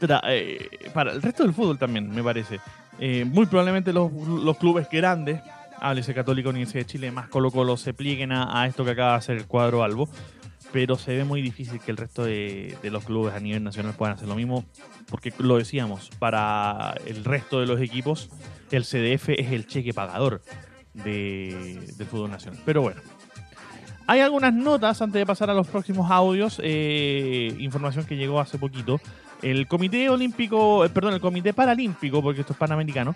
eh, 0.00 0.68
para 0.92 1.12
el 1.12 1.22
resto 1.22 1.42
del 1.44 1.52
fútbol 1.52 1.78
también 1.78 2.10
me 2.10 2.22
parece 2.22 2.58
Eh, 3.00 3.24
muy 3.24 3.46
probablemente 3.46 3.92
los, 3.92 4.10
los 4.12 4.56
clubes 4.58 4.88
grandes 4.90 5.40
háblese 5.80 6.14
Católica 6.14 6.48
Universidad 6.48 6.80
de 6.80 6.86
Chile 6.86 7.10
más 7.10 7.28
Colo 7.28 7.50
Colo 7.50 7.76
se 7.76 7.94
plieguen 7.94 8.32
a, 8.32 8.66
esto 8.66 8.84
que 8.84 8.92
acaba 8.92 9.12
de 9.12 9.18
hacer 9.18 9.36
el 9.36 9.46
cuadro 9.46 9.82
Albo 9.82 10.08
pero 10.72 10.96
se 10.96 11.16
ve 11.16 11.24
muy 11.24 11.40
difícil 11.42 11.80
que 11.80 11.90
el 11.90 11.96
resto 11.96 12.24
de, 12.24 12.76
los 12.84 13.04
clubes 13.04 13.34
a 13.34 13.40
nivel 13.40 13.64
nacional 13.64 13.94
puedan 13.94 14.16
hacer 14.16 14.28
lo 14.28 14.34
mismo, 14.34 14.66
porque 15.08 15.32
lo 15.38 15.56
decíamos, 15.56 16.10
para 16.18 16.94
el 17.06 17.24
resto 17.24 17.60
de 17.60 17.66
los 17.66 17.80
equipos, 17.80 18.28
el 18.70 18.84
CDF 18.84 19.30
es 19.30 19.52
el 19.52 19.66
cheque 19.66 19.94
pagador 19.94 20.42
de- 20.92 21.94
del 21.96 22.06
fútbol 22.06 22.30
nacional. 22.30 22.60
Pero 22.66 22.82
bueno, 22.82 23.00
hay 24.06 24.20
algunas 24.20 24.54
notas 24.54 25.00
antes 25.02 25.20
de 25.20 25.26
pasar 25.26 25.50
a 25.50 25.54
los 25.54 25.66
próximos 25.66 26.10
audios, 26.10 26.60
eh, 26.62 27.54
información 27.58 28.04
que 28.06 28.16
llegó 28.16 28.40
hace 28.40 28.58
poquito. 28.58 29.00
El 29.42 29.68
Comité 29.68 30.08
Olímpico, 30.08 30.84
eh, 30.84 30.88
perdón, 30.88 31.14
el 31.14 31.20
Comité 31.20 31.52
Paralímpico, 31.52 32.22
porque 32.22 32.40
esto 32.40 32.54
es 32.54 32.58
panamericano, 32.58 33.14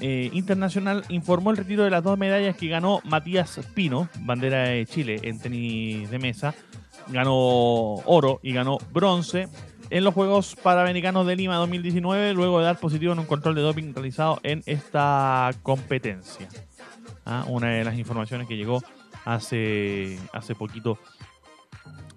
eh, 0.00 0.30
internacional 0.32 1.04
informó 1.08 1.50
el 1.50 1.56
retiro 1.56 1.84
de 1.84 1.90
las 1.90 2.04
dos 2.04 2.16
medallas 2.18 2.56
que 2.56 2.68
ganó 2.68 3.00
Matías 3.04 3.60
Pino, 3.74 4.08
bandera 4.20 4.64
de 4.64 4.86
Chile 4.86 5.20
en 5.22 5.38
tenis 5.40 6.10
de 6.10 6.18
mesa. 6.18 6.54
Ganó 7.08 7.34
oro 7.34 8.38
y 8.42 8.52
ganó 8.52 8.78
bronce 8.92 9.48
en 9.90 10.04
los 10.04 10.14
Juegos 10.14 10.54
Panamericanos 10.56 11.26
de 11.26 11.36
Lima 11.36 11.56
2019, 11.56 12.34
luego 12.34 12.58
de 12.58 12.66
dar 12.66 12.78
positivo 12.78 13.12
en 13.12 13.18
un 13.18 13.26
control 13.26 13.54
de 13.54 13.62
doping 13.62 13.94
realizado 13.94 14.38
en 14.42 14.62
esta 14.66 15.50
competencia. 15.62 16.48
Ah, 17.24 17.44
Una 17.48 17.68
de 17.70 17.84
las 17.84 17.98
informaciones 17.98 18.46
que 18.46 18.56
llegó 18.56 18.82
hace, 19.24 20.18
hace 20.32 20.54
poquito 20.54 20.98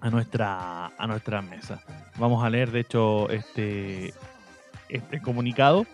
a 0.00 0.10
nuestra, 0.10 0.86
a 0.86 1.06
nuestra 1.06 1.42
mesa. 1.42 1.82
Vamos 2.16 2.44
a 2.44 2.50
leer, 2.50 2.70
de 2.70 2.80
hecho, 2.80 3.30
este, 3.30 4.12
este 4.88 5.20
comunicado. 5.22 5.86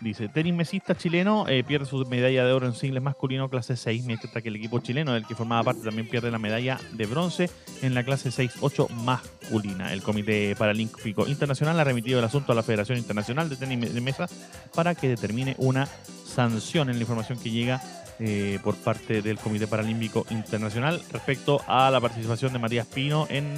Dice, 0.00 0.28
tenis 0.28 0.54
mesista 0.54 0.94
chileno 0.94 1.46
eh, 1.48 1.64
pierde 1.64 1.86
su 1.86 2.04
medalla 2.06 2.44
de 2.44 2.52
oro 2.52 2.66
en 2.66 2.74
singles 2.74 3.02
masculino 3.02 3.48
clase 3.48 3.76
6, 3.76 4.04
mientras 4.04 4.42
que 4.42 4.48
el 4.48 4.56
equipo 4.56 4.80
chileno 4.80 5.12
del 5.12 5.26
que 5.26 5.34
formaba 5.34 5.62
parte 5.62 5.82
también 5.84 6.08
pierde 6.08 6.30
la 6.30 6.38
medalla 6.38 6.78
de 6.92 7.06
bronce 7.06 7.50
en 7.82 7.94
la 7.94 8.04
clase 8.04 8.30
6-8 8.30 8.90
masculina. 8.90 9.92
El 9.92 10.02
Comité 10.02 10.54
Paralímpico 10.56 11.26
Internacional 11.26 11.78
ha 11.80 11.84
remitido 11.84 12.18
el 12.18 12.24
asunto 12.24 12.52
a 12.52 12.54
la 12.54 12.62
Federación 12.62 12.98
Internacional 12.98 13.48
de 13.48 13.56
Tenis 13.56 13.94
de 13.94 14.00
Mesa 14.00 14.26
para 14.74 14.94
que 14.94 15.08
determine 15.08 15.54
una 15.58 15.86
sanción 15.86 16.90
en 16.90 16.96
la 16.96 17.02
información 17.02 17.38
que 17.38 17.50
llega 17.50 17.80
eh, 18.18 18.58
por 18.62 18.76
parte 18.76 19.22
del 19.22 19.38
Comité 19.38 19.66
Paralímpico 19.66 20.26
Internacional 20.30 21.02
respecto 21.10 21.62
a 21.66 21.90
la 21.90 22.00
participación 22.00 22.52
de 22.52 22.58
Matías 22.58 22.86
Pino 22.86 23.26
en 23.30 23.54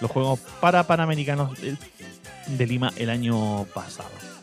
los 0.00 0.10
Juegos 0.10 0.40
para 0.60 0.86
Panamericanos 0.86 1.60
de, 1.60 1.76
de 2.48 2.66
Lima 2.66 2.92
el 2.96 3.10
año 3.10 3.64
pasado. 3.74 4.33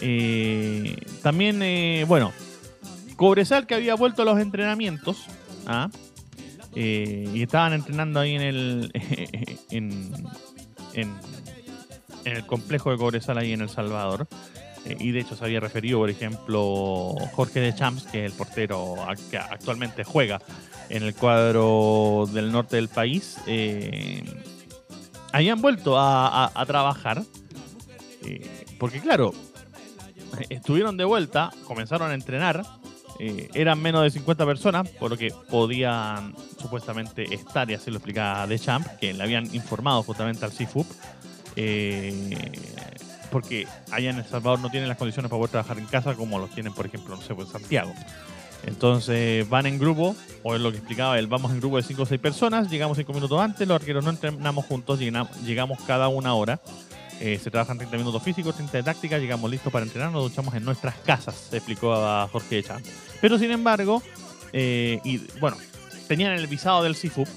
Eh, 0.00 0.96
también, 1.22 1.62
eh, 1.62 2.04
bueno, 2.08 2.32
Cobresal 3.16 3.66
que 3.66 3.74
había 3.74 3.94
vuelto 3.96 4.22
a 4.22 4.24
los 4.24 4.40
entrenamientos 4.40 5.26
¿ah? 5.66 5.90
Eh, 6.74 7.28
y 7.34 7.42
estaban 7.42 7.72
entrenando 7.72 8.20
ahí 8.20 8.36
en 8.36 8.42
el 8.42 8.92
en, 9.70 11.14
el 12.24 12.46
complejo 12.46 12.90
de 12.90 12.96
Cobresal 12.96 13.38
ahí 13.38 13.52
en 13.52 13.62
El 13.62 13.68
Salvador. 13.68 14.26
Eh, 14.86 14.96
y 14.98 15.10
de 15.10 15.20
hecho 15.20 15.36
se 15.36 15.44
había 15.44 15.60
referido, 15.60 15.98
por 15.98 16.10
ejemplo, 16.10 17.14
Jorge 17.32 17.60
de 17.60 17.74
Champs, 17.74 18.04
que 18.04 18.24
es 18.24 18.32
el 18.32 18.36
portero 18.36 18.96
que 19.30 19.36
actualmente 19.36 20.04
juega 20.04 20.40
en 20.88 21.02
el 21.02 21.14
cuadro 21.14 22.28
del 22.32 22.52
norte 22.52 22.76
del 22.76 22.88
país. 22.88 23.36
eh, 23.46 24.22
habían 25.32 25.60
vuelto 25.60 25.96
a, 25.98 26.50
trabajar. 26.66 27.22
porque 28.78 29.00
claro, 29.00 29.32
estuvieron 30.50 30.96
de 30.96 31.04
vuelta, 31.04 31.50
comenzaron 31.64 32.10
a 32.10 32.14
entrenar. 32.14 32.64
eh, 33.18 33.48
eran 33.54 33.80
menos 33.82 34.02
de 34.02 34.10
50 34.10 34.46
personas, 34.46 34.88
por 34.88 35.10
lo 35.10 35.16
que 35.16 35.32
podían 35.50 36.34
supuestamente 36.60 37.34
estar, 37.34 37.70
y 37.70 37.74
así 37.74 37.90
lo 37.90 37.98
explicaba 37.98 38.46
De 38.46 38.58
Champ, 38.58 38.86
que 38.98 39.12
le 39.12 39.22
habían 39.22 39.54
informado 39.54 40.02
justamente 40.02 40.44
al 40.44 40.52
CIFUP. 40.52 40.86
eh, 41.56 42.52
porque 43.30 43.66
allá 43.90 44.10
en 44.10 44.18
El 44.18 44.24
Salvador 44.24 44.58
no 44.60 44.70
tienen 44.70 44.88
las 44.88 44.98
condiciones 44.98 45.30
para 45.30 45.38
poder 45.38 45.50
trabajar 45.50 45.78
en 45.78 45.86
casa 45.86 46.14
como 46.14 46.38
los 46.38 46.50
tienen, 46.50 46.72
por 46.72 46.86
ejemplo, 46.86 47.14
no 47.14 47.22
sé, 47.22 47.34
pues, 47.34 47.48
en 47.48 47.52
Santiago. 47.52 47.92
Entonces 48.66 49.48
van 49.48 49.66
en 49.66 49.78
grupo, 49.78 50.14
o 50.42 50.54
es 50.54 50.60
lo 50.60 50.70
que 50.70 50.78
explicaba 50.78 51.18
él, 51.18 51.26
vamos 51.28 51.52
en 51.52 51.60
grupo 51.60 51.76
de 51.76 51.82
5 51.82 52.02
o 52.02 52.06
6 52.06 52.20
personas, 52.20 52.70
llegamos 52.70 52.98
5 52.98 53.12
minutos 53.12 53.40
antes, 53.40 53.66
los 53.66 53.76
arqueros 53.76 54.04
no 54.04 54.10
entrenamos 54.10 54.66
juntos, 54.66 54.98
llegamos, 54.98 55.40
llegamos 55.42 55.78
cada 55.86 56.08
una 56.08 56.34
hora. 56.34 56.60
Eh, 57.20 57.38
se 57.38 57.50
trabajan 57.50 57.76
30 57.76 57.98
minutos 57.98 58.22
físicos, 58.22 58.54
30 58.54 58.78
de 58.78 58.82
táctica, 58.82 59.18
llegamos 59.18 59.50
listos 59.50 59.70
para 59.70 59.84
entrenar, 59.84 60.10
nos 60.10 60.22
duchamos 60.22 60.54
en 60.54 60.64
nuestras 60.64 60.94
casas, 61.04 61.52
explicó 61.52 61.92
a 61.94 62.26
Jorge 62.28 62.58
Echan. 62.58 62.82
Pero 63.20 63.38
sin 63.38 63.50
embargo, 63.50 64.02
eh, 64.54 65.00
y 65.04 65.18
bueno, 65.38 65.58
tenían 66.08 66.32
el 66.32 66.46
visado 66.46 66.82
del 66.82 66.96
CIFUP, 66.96 67.28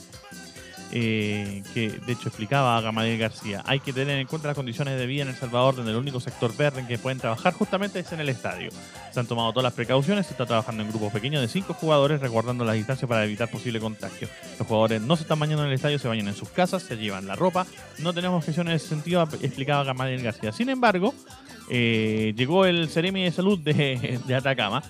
eh, 0.96 1.64
que 1.74 1.90
de 1.90 2.14
hecho 2.14 2.30
explicaba 2.30 2.80
Gamaliel 2.80 3.18
García, 3.18 3.64
hay 3.66 3.80
que 3.80 3.92
tener 3.92 4.20
en 4.20 4.28
cuenta 4.28 4.50
las 4.50 4.56
condiciones 4.56 4.96
de 4.96 5.08
vida 5.08 5.24
en 5.24 5.30
El 5.30 5.36
Salvador, 5.36 5.76
donde 5.76 5.90
el 5.90 5.98
único 5.98 6.20
sector 6.20 6.56
verde 6.56 6.82
en 6.82 6.88
que 6.88 7.00
pueden 7.00 7.18
trabajar 7.18 7.52
justamente 7.54 7.98
es 7.98 8.12
en 8.12 8.20
el 8.20 8.30
estadio. 8.30 8.70
Se 9.12 9.20
han 9.20 9.26
tomado 9.26 9.52
todas 9.52 9.64
las 9.64 9.74
precauciones, 9.74 10.28
se 10.28 10.34
está 10.34 10.46
trabajando 10.46 10.84
en 10.84 10.90
grupos 10.90 11.12
pequeños 11.12 11.42
de 11.42 11.48
5 11.48 11.74
jugadores, 11.74 12.22
resguardando 12.22 12.64
las 12.64 12.76
distancias 12.76 13.10
para 13.10 13.26
evitar 13.26 13.50
posible 13.50 13.80
contagio. 13.80 14.28
Los 14.60 14.68
jugadores 14.68 15.02
no 15.02 15.16
se 15.16 15.24
están 15.24 15.40
bañando 15.40 15.64
en 15.64 15.70
el 15.70 15.76
estadio, 15.76 15.98
se 15.98 16.08
bañan 16.08 16.28
en 16.28 16.36
sus 16.36 16.50
casas, 16.50 16.84
se 16.84 16.96
llevan 16.96 17.26
la 17.26 17.36
ropa. 17.36 17.66
No 17.98 18.14
tenemos 18.14 18.38
objeciones 18.38 18.72
en 18.72 18.76
ese 18.76 18.88
sentido, 18.90 19.24
explicaba 19.42 19.84
Gamaliel 19.84 20.22
García. 20.22 20.52
Sin 20.52 20.70
embargo, 20.70 21.16
eh, 21.70 22.34
llegó 22.36 22.66
el 22.66 22.90
Ceremi 22.90 23.24
de 23.24 23.32
Salud 23.32 23.60
de, 23.60 24.20
Atacama, 24.36 24.84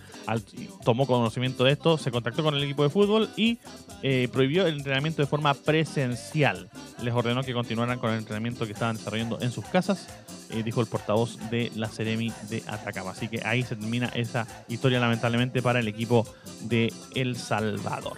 tomó 0.83 1.05
conocimiento 1.05 1.63
de 1.63 1.73
esto, 1.73 1.97
se 1.97 2.11
contactó 2.11 2.43
con 2.43 2.55
el 2.55 2.63
equipo 2.63 2.83
de 2.83 2.89
fútbol 2.89 3.29
y 3.35 3.57
eh, 4.01 4.27
prohibió 4.31 4.65
el 4.65 4.77
entrenamiento 4.77 5.21
de 5.21 5.27
forma 5.27 5.53
presencial. 5.53 6.69
Les 7.01 7.13
ordenó 7.13 7.43
que 7.43 7.53
continuaran 7.53 7.99
con 7.99 8.11
el 8.11 8.19
entrenamiento 8.19 8.65
que 8.65 8.73
estaban 8.73 8.97
desarrollando 8.97 9.39
en 9.41 9.51
sus 9.51 9.65
casas, 9.65 10.07
eh, 10.49 10.63
dijo 10.63 10.81
el 10.81 10.87
portavoz 10.87 11.37
de 11.49 11.71
la 11.75 11.89
Ceremi 11.89 12.31
de 12.49 12.63
Atacama. 12.67 13.11
Así 13.11 13.27
que 13.27 13.41
ahí 13.45 13.63
se 13.63 13.75
termina 13.75 14.07
esa 14.07 14.47
historia 14.67 14.99
lamentablemente 14.99 15.61
para 15.61 15.79
el 15.79 15.87
equipo 15.87 16.25
de 16.61 16.91
El 17.15 17.35
Salvador. 17.35 18.17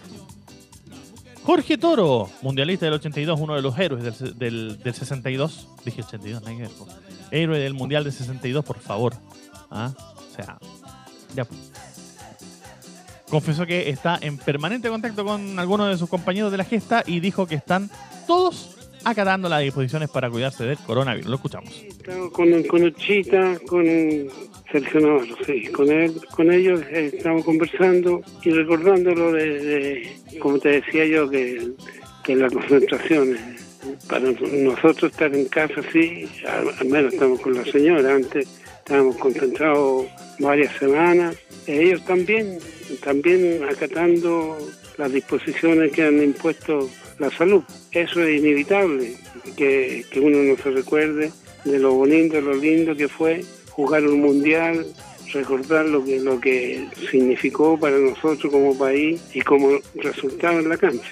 Jorge 1.45 1.77
Toro, 1.77 2.27
mundialista 2.41 2.85
del 2.85 2.95
82, 2.95 3.39
uno 3.39 3.55
de 3.55 3.61
los 3.61 3.77
héroes 3.77 4.03
del, 4.03 4.39
del, 4.39 4.81
del 4.81 4.93
62. 4.95 5.67
Dije 5.85 6.01
82, 6.01 6.41
no 6.41 6.49
hay 6.49 6.57
que. 6.57 6.67
Héroe 7.29 7.59
del 7.59 7.75
mundial 7.75 8.03
del 8.03 8.13
62, 8.13 8.65
por 8.65 8.79
favor. 8.79 9.13
¿Ah? 9.69 9.93
O 10.15 10.35
sea, 10.35 10.57
ya. 11.35 11.45
Confesó 13.29 13.67
que 13.67 13.89
está 13.89 14.17
en 14.21 14.39
permanente 14.39 14.89
contacto 14.89 15.23
con 15.23 15.59
algunos 15.59 15.89
de 15.89 15.97
sus 15.97 16.09
compañeros 16.09 16.51
de 16.51 16.57
la 16.57 16.63
gesta 16.63 17.03
y 17.05 17.19
dijo 17.19 17.45
que 17.45 17.55
están 17.55 17.91
todos 18.25 18.75
acatando 19.03 19.47
las 19.47 19.61
disposiciones 19.61 20.09
para 20.09 20.31
cuidarse 20.31 20.63
del 20.63 20.77
coronavirus. 20.79 21.29
Lo 21.29 21.35
escuchamos. 21.35 21.71
Con, 22.33 22.63
con 22.63 22.63
con 23.67 23.85
Con 25.71 25.89
él, 25.89 26.13
con 26.35 26.51
ellos 26.51 26.81
eh, 26.91 27.11
estamos 27.13 27.45
conversando 27.45 28.21
y 28.43 28.49
recordándolo 28.49 29.31
de, 29.31 30.17
como 30.41 30.59
te 30.59 30.81
decía 30.81 31.05
yo, 31.05 31.29
que, 31.29 31.69
que 32.25 32.35
la 32.35 32.49
concentración, 32.49 33.37
eh, 33.37 33.55
para 34.09 34.31
nosotros 34.31 35.13
estar 35.13 35.33
en 35.33 35.45
casa, 35.45 35.75
sí, 35.93 36.27
al, 36.45 36.89
menos 36.89 37.13
estamos 37.13 37.39
con 37.39 37.53
la 37.53 37.63
señora, 37.63 38.15
antes 38.15 38.49
estábamos 38.79 39.15
concentrados 39.15 40.07
varias 40.39 40.75
semanas, 40.77 41.37
ellos 41.67 42.03
también, 42.03 42.59
también 43.01 43.63
acatando 43.63 44.57
las 44.97 45.13
disposiciones 45.13 45.93
que 45.93 46.03
han 46.03 46.21
impuesto 46.21 46.89
la 47.19 47.31
salud. 47.31 47.63
Eso 47.93 48.21
es 48.23 48.41
inevitable, 48.41 49.15
que, 49.55 50.03
que 50.11 50.19
uno 50.19 50.39
no 50.43 50.57
se 50.57 50.71
recuerde 50.71 51.31
de 51.63 51.79
lo 51.79 51.93
bonito, 51.93 52.41
lo 52.41 52.55
lindo 52.55 52.93
que 52.93 53.07
fue 53.07 53.41
jugar 53.75 54.05
un 54.05 54.21
mundial, 54.21 54.85
recordar 55.33 55.85
lo 55.85 56.03
que, 56.03 56.19
lo 56.21 56.39
que 56.39 56.87
significó 57.11 57.77
para 57.77 57.97
nosotros 57.97 58.51
como 58.51 58.77
país 58.77 59.21
y 59.33 59.41
como 59.41 59.67
resultado 59.95 60.59
en 60.59 60.69
la 60.69 60.77
cancha. 60.77 61.11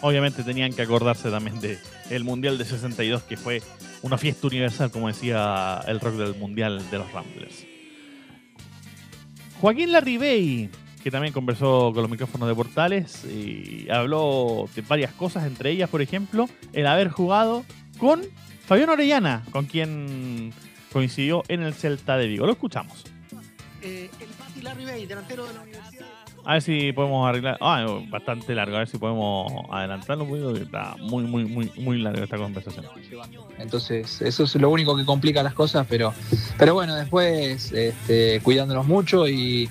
Obviamente 0.00 0.42
tenían 0.42 0.72
que 0.72 0.82
acordarse 0.82 1.30
también 1.30 1.60
de 1.60 1.78
el 2.10 2.24
Mundial 2.24 2.58
de 2.58 2.64
62, 2.64 3.22
que 3.22 3.36
fue 3.36 3.62
una 4.02 4.18
fiesta 4.18 4.46
universal, 4.46 4.90
como 4.90 5.08
decía 5.08 5.80
el 5.86 6.00
rock 6.00 6.14
del 6.14 6.34
Mundial 6.34 6.82
de 6.90 6.98
los 6.98 7.12
Ramblers. 7.12 7.64
Joaquín 9.60 9.92
Larribey, 9.92 10.70
que 11.02 11.10
también 11.10 11.32
conversó 11.32 11.92
con 11.92 12.02
los 12.02 12.10
micrófonos 12.10 12.48
de 12.48 12.54
Portales 12.54 13.24
y 13.24 13.88
habló 13.90 14.68
de 14.74 14.82
varias 14.82 15.12
cosas, 15.12 15.46
entre 15.46 15.70
ellas, 15.70 15.90
por 15.90 16.02
ejemplo, 16.02 16.48
el 16.72 16.86
haber 16.86 17.08
jugado 17.08 17.64
con 17.98 18.22
Fabián 18.66 18.90
Orellana, 18.90 19.44
con 19.50 19.66
quien 19.66 20.52
coincidió 20.92 21.42
en 21.48 21.62
el 21.62 21.74
Celta 21.74 22.16
de 22.16 22.26
Vigo. 22.26 22.46
Lo 22.46 22.52
escuchamos. 22.52 23.04
Eh, 23.82 24.10
el 24.20 24.28
Pati 24.28 24.62
Larribey, 24.62 25.06
delantero 25.06 25.46
de 25.46 25.54
la 25.54 25.60
Universidad. 25.62 26.06
A 26.44 26.54
ver 26.54 26.62
si 26.62 26.92
podemos 26.92 27.28
arreglar. 27.28 27.58
Ah, 27.60 27.84
bastante 28.08 28.54
largo. 28.54 28.76
A 28.76 28.78
ver 28.78 28.88
si 28.88 28.96
podemos 28.96 29.52
adelantarlo 29.70 30.24
un 30.24 30.30
poquito. 30.30 30.56
Está 30.56 30.96
muy, 30.98 31.24
muy, 31.24 31.44
muy, 31.44 31.70
muy 31.76 31.98
larga 31.98 32.24
esta 32.24 32.38
conversación. 32.38 32.86
Entonces, 33.58 34.22
eso 34.22 34.44
es 34.44 34.54
lo 34.54 34.70
único 34.70 34.96
que 34.96 35.04
complica 35.04 35.42
las 35.42 35.52
cosas, 35.52 35.86
pero, 35.88 36.14
pero 36.56 36.72
bueno, 36.74 36.94
después 36.94 37.70
este, 37.72 38.40
cuidándonos 38.42 38.86
mucho 38.86 39.28
y, 39.28 39.68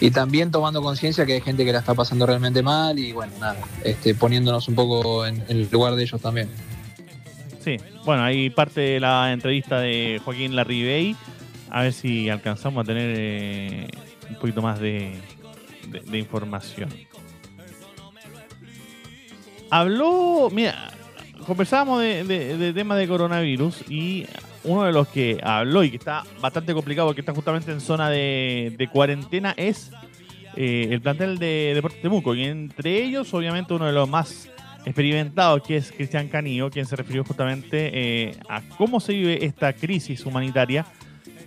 y 0.00 0.10
también 0.10 0.50
tomando 0.50 0.82
conciencia 0.82 1.24
que 1.24 1.34
hay 1.34 1.40
gente 1.40 1.64
que 1.64 1.72
la 1.72 1.78
está 1.78 1.94
pasando 1.94 2.26
realmente 2.26 2.62
mal 2.62 2.98
y 2.98 3.12
bueno, 3.12 3.32
nada, 3.40 3.56
este, 3.82 4.14
poniéndonos 4.14 4.68
un 4.68 4.74
poco 4.74 5.24
en, 5.24 5.36
en 5.48 5.56
el 5.56 5.70
lugar 5.70 5.94
de 5.94 6.02
ellos 6.02 6.20
también. 6.20 6.50
Sí, 7.64 7.78
bueno, 8.04 8.22
ahí 8.22 8.50
parte 8.50 8.82
de 8.82 9.00
la 9.00 9.32
entrevista 9.32 9.80
de 9.80 10.20
Joaquín 10.22 10.54
Larribey. 10.54 11.16
A 11.70 11.80
ver 11.80 11.94
si 11.94 12.28
alcanzamos 12.28 12.84
a 12.84 12.86
tener 12.86 13.14
eh, 13.16 13.86
un 14.28 14.36
poquito 14.36 14.60
más 14.60 14.78
de, 14.78 15.14
información. 16.12 16.90
Habló, 19.70 20.50
mira, 20.52 20.90
conversábamos 21.46 22.02
de, 22.02 22.24
de, 22.24 22.58
de 22.58 22.72
temas 22.74 22.98
de 22.98 23.08
coronavirus 23.08 23.90
y 23.90 24.26
uno 24.64 24.84
de 24.84 24.92
los 24.92 25.08
que 25.08 25.40
habló 25.42 25.84
y 25.84 25.90
que 25.90 25.96
está 25.96 26.22
bastante 26.42 26.74
complicado 26.74 27.08
porque 27.08 27.22
está 27.22 27.32
justamente 27.32 27.72
en 27.72 27.80
zona 27.80 28.10
de, 28.10 28.74
de 28.76 28.88
cuarentena 28.88 29.54
es 29.56 29.90
eh, 30.54 30.88
el 30.90 31.00
plantel 31.00 31.38
de 31.38 31.72
Deportes 31.74 32.02
Temuco. 32.02 32.34
Y 32.34 32.44
entre 32.44 33.02
ellos, 33.02 33.32
obviamente, 33.32 33.72
uno 33.72 33.86
de 33.86 33.92
los 33.92 34.06
más 34.06 34.50
experimentados, 34.84 35.62
que 35.62 35.76
es 35.76 35.92
Cristian 35.92 36.28
Canillo, 36.28 36.70
quien 36.70 36.86
se 36.86 36.96
refirió 36.96 37.24
justamente 37.24 37.90
eh, 37.92 38.36
a 38.48 38.62
cómo 38.76 39.00
se 39.00 39.12
vive 39.12 39.44
esta 39.44 39.72
crisis 39.72 40.24
humanitaria 40.26 40.86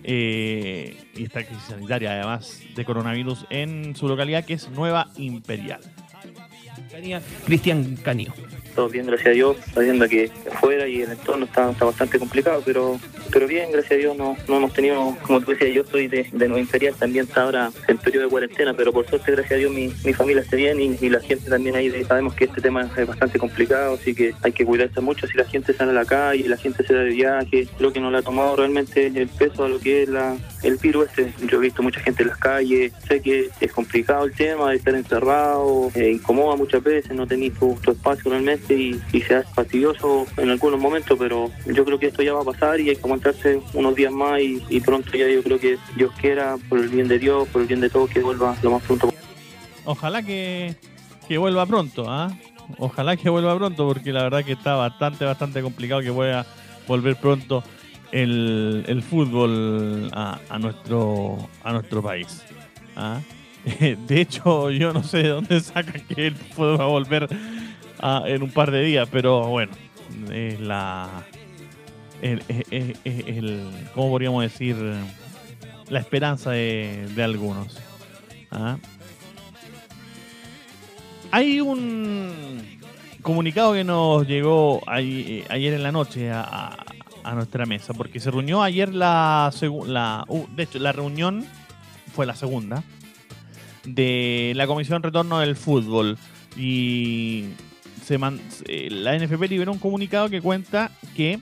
eh, 0.04 0.96
y 1.14 1.24
esta 1.24 1.44
crisis 1.44 1.64
sanitaria, 1.64 2.12
además 2.12 2.60
de 2.74 2.84
coronavirus, 2.84 3.46
en 3.50 3.94
su 3.96 4.08
localidad, 4.08 4.44
que 4.44 4.54
es 4.54 4.68
Nueva 4.70 5.10
Imperial. 5.16 5.80
Cristian 7.44 7.96
Canillo 7.96 8.32
todo 8.78 8.88
bien, 8.88 9.06
gracias 9.06 9.26
a 9.26 9.32
Dios, 9.32 9.56
sabiendo 9.74 10.08
que 10.08 10.30
afuera 10.52 10.86
y 10.86 11.00
el 11.00 11.10
entorno 11.10 11.46
está, 11.46 11.68
está, 11.68 11.84
bastante 11.84 12.16
complicado, 12.16 12.62
pero 12.64 12.96
pero 13.32 13.46
bien, 13.46 13.70
gracias 13.72 13.92
a 13.92 13.96
Dios 13.96 14.16
no, 14.16 14.36
no 14.46 14.56
hemos 14.56 14.72
tenido, 14.72 15.16
como 15.22 15.40
tú 15.40 15.52
decías, 15.52 15.74
yo 15.74 15.84
soy 15.84 16.08
de, 16.08 16.26
de 16.30 16.48
Nueva 16.48 16.60
Imperial, 16.60 16.94
también 16.94 17.26
está 17.26 17.42
ahora 17.42 17.70
en 17.86 17.98
periodo 17.98 18.24
de 18.24 18.30
cuarentena, 18.30 18.74
pero 18.74 18.92
por 18.92 19.06
suerte, 19.06 19.32
gracias 19.32 19.52
a 19.52 19.56
Dios, 19.56 19.72
mi, 19.72 19.92
mi 20.04 20.12
familia 20.12 20.42
está 20.42 20.56
bien 20.56 20.80
y, 20.80 20.96
y, 21.00 21.08
la 21.08 21.20
gente 21.20 21.48
también 21.48 21.76
ahí, 21.76 21.90
sabemos 22.04 22.34
que 22.34 22.44
este 22.44 22.60
tema 22.60 22.90
es 22.96 23.06
bastante 23.06 23.38
complicado, 23.38 23.94
así 23.94 24.14
que 24.14 24.34
hay 24.42 24.52
que 24.52 24.64
cuidarse 24.64 25.00
mucho, 25.00 25.26
si 25.26 25.36
la 25.36 25.44
gente 25.44 25.72
sale 25.72 25.90
a 25.90 25.94
la 25.94 26.04
calle, 26.04 26.48
la 26.48 26.56
gente 26.56 26.84
se 26.84 26.94
da 26.94 27.00
de 27.00 27.10
viaje, 27.10 27.68
creo 27.76 27.92
que 27.92 28.00
no 28.00 28.10
le 28.10 28.18
ha 28.18 28.22
tomado 28.22 28.56
realmente 28.56 29.06
el 29.06 29.28
peso 29.28 29.64
a 29.64 29.68
lo 29.68 29.78
que 29.78 30.02
es 30.02 30.08
la, 30.08 30.36
el 30.62 30.76
virus 30.76 31.08
este, 31.08 31.32
yo 31.46 31.58
he 31.58 31.62
visto 31.62 31.82
mucha 31.82 32.00
gente 32.00 32.22
en 32.22 32.28
las 32.28 32.38
calles, 32.38 32.92
sé 33.06 33.20
que 33.20 33.50
es 33.60 33.72
complicado 33.72 34.24
el 34.24 34.32
tema 34.32 34.70
de 34.70 34.76
estar 34.76 34.94
encerrado, 34.94 35.90
eh, 35.94 36.12
incomoda 36.12 36.56
muchas 36.56 36.82
veces, 36.82 37.14
no 37.14 37.26
tenéis 37.26 37.54
tu, 37.54 37.76
tu 37.82 37.92
espacio 37.92 38.30
realmente 38.30 38.74
y, 38.74 39.00
y 39.12 39.20
se 39.22 39.36
hace 39.36 39.52
fastidioso 39.54 40.26
en 40.36 40.50
algunos 40.50 40.80
momentos, 40.80 41.18
pero 41.18 41.50
yo 41.66 41.84
creo 41.84 41.98
que 41.98 42.06
esto 42.06 42.22
ya 42.22 42.32
va 42.32 42.42
a 42.42 42.44
pasar 42.44 42.80
y 42.80 42.90
hay 42.90 42.96
que 42.96 43.02
aguantarse 43.18 43.60
unos 43.74 43.94
días 43.94 44.12
más 44.12 44.40
y, 44.40 44.62
y 44.68 44.80
pronto 44.80 45.10
ya 45.16 45.28
yo 45.28 45.42
creo 45.42 45.58
que 45.58 45.78
Dios 45.96 46.12
quiera, 46.20 46.56
por 46.68 46.78
el 46.78 46.88
bien 46.88 47.08
de 47.08 47.18
Dios, 47.18 47.48
por 47.48 47.62
el 47.62 47.68
bien 47.68 47.80
de 47.80 47.90
todos, 47.90 48.08
que 48.10 48.20
vuelva 48.20 48.56
lo 48.62 48.70
más 48.72 48.82
pronto 48.82 49.12
Ojalá 49.84 50.22
que, 50.22 50.74
que 51.26 51.38
vuelva 51.38 51.64
pronto, 51.66 52.04
¿ah? 52.08 52.30
Ojalá 52.76 53.16
que 53.16 53.30
vuelva 53.30 53.56
pronto, 53.56 53.88
porque 53.88 54.12
la 54.12 54.22
verdad 54.22 54.44
que 54.44 54.52
está 54.52 54.74
bastante, 54.74 55.24
bastante 55.24 55.62
complicado 55.62 56.02
que 56.02 56.12
pueda 56.12 56.44
volver 56.86 57.16
pronto 57.16 57.64
el, 58.12 58.84
el 58.86 59.02
fútbol 59.02 60.10
a, 60.12 60.38
a, 60.50 60.58
nuestro, 60.58 61.38
a 61.64 61.72
nuestro 61.72 62.02
país. 62.02 62.42
¿ah? 62.96 63.20
De 64.06 64.20
hecho, 64.20 64.70
yo 64.70 64.92
no 64.92 65.02
sé 65.02 65.22
de 65.22 65.28
dónde 65.30 65.60
sacan 65.60 66.02
que 66.14 66.26
el 66.28 66.34
fútbol 66.36 66.80
va 66.80 66.84
a 66.84 66.88
volver 66.88 67.28
a, 68.00 68.22
en 68.26 68.42
un 68.42 68.50
par 68.50 68.70
de 68.70 68.82
días, 68.82 69.08
pero 69.10 69.46
bueno, 69.48 69.72
es 70.30 70.60
la. 70.60 71.24
El, 72.20 72.42
el, 72.48 72.96
el, 73.04 73.70
¿Cómo 73.94 74.10
podríamos 74.10 74.42
decir? 74.42 74.76
La 75.88 76.00
esperanza 76.00 76.50
de, 76.50 77.08
algunos. 77.22 77.78
¿ah? 78.50 78.76
Hay 81.30 81.60
un 81.60 82.78
comunicado 83.22 83.74
que 83.74 83.84
nos 83.84 84.26
llegó 84.26 84.82
ayer 84.86 85.74
en 85.74 85.82
la 85.82 85.92
noche 85.92 86.30
a, 86.32 86.84
nuestra 87.34 87.66
mesa, 87.66 87.92
porque 87.92 88.20
se 88.20 88.30
reunió 88.30 88.62
ayer 88.62 88.94
la 88.94 89.50
segunda, 89.52 90.24
uh, 90.28 90.46
de 90.56 90.62
hecho, 90.62 90.78
la 90.78 90.92
reunión 90.92 91.44
fue 92.14 92.24
la 92.24 92.34
segunda 92.34 92.82
de 93.84 94.54
la 94.56 94.66
Comisión 94.66 95.02
Retorno 95.02 95.38
del 95.38 95.54
Fútbol 95.54 96.16
y 96.56 97.44
se 98.02 98.16
man, 98.16 98.40
eh, 98.64 98.88
la 98.90 99.18
NFP 99.18 99.42
liberó 99.50 99.72
un 99.72 99.78
comunicado 99.78 100.30
que 100.30 100.40
cuenta 100.40 100.90
que 101.14 101.38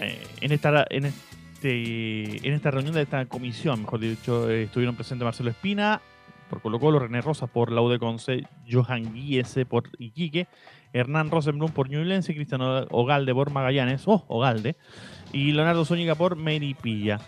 eh, 0.00 0.26
en 0.40 0.52
esta 0.52 0.86
en 0.90 1.06
este 1.06 2.46
en 2.46 2.54
esta 2.54 2.70
reunión 2.70 2.94
de 2.94 3.02
esta 3.02 3.26
comisión, 3.26 3.82
mejor 3.82 4.00
dicho, 4.00 4.48
eh, 4.50 4.64
estuvieron 4.64 4.94
presentes 4.94 5.24
Marcelo 5.24 5.50
Espina 5.50 6.00
por 6.48 6.62
Colo 6.62 6.80
Colo, 6.80 6.98
René 6.98 7.20
Rosas 7.20 7.50
por 7.50 7.70
la 7.70 7.82
UDECONCE, 7.82 8.46
Johan 8.70 9.12
Guiese 9.12 9.66
por 9.66 9.90
Iquique, 9.98 10.46
Hernán 10.92 11.30
Rosenblum 11.30 11.70
por 11.72 11.90
Ñublense, 11.90 12.34
Cristiano 12.34 12.86
Ogalde 12.90 13.34
por 13.34 13.50
Magallanes, 13.50 14.02
oh, 14.06 14.24
Ogalde, 14.28 14.76
y 15.32 15.52
Leonardo 15.52 15.84
Zúñiga 15.84 16.14
por 16.14 16.36
Meripilla. 16.36 17.20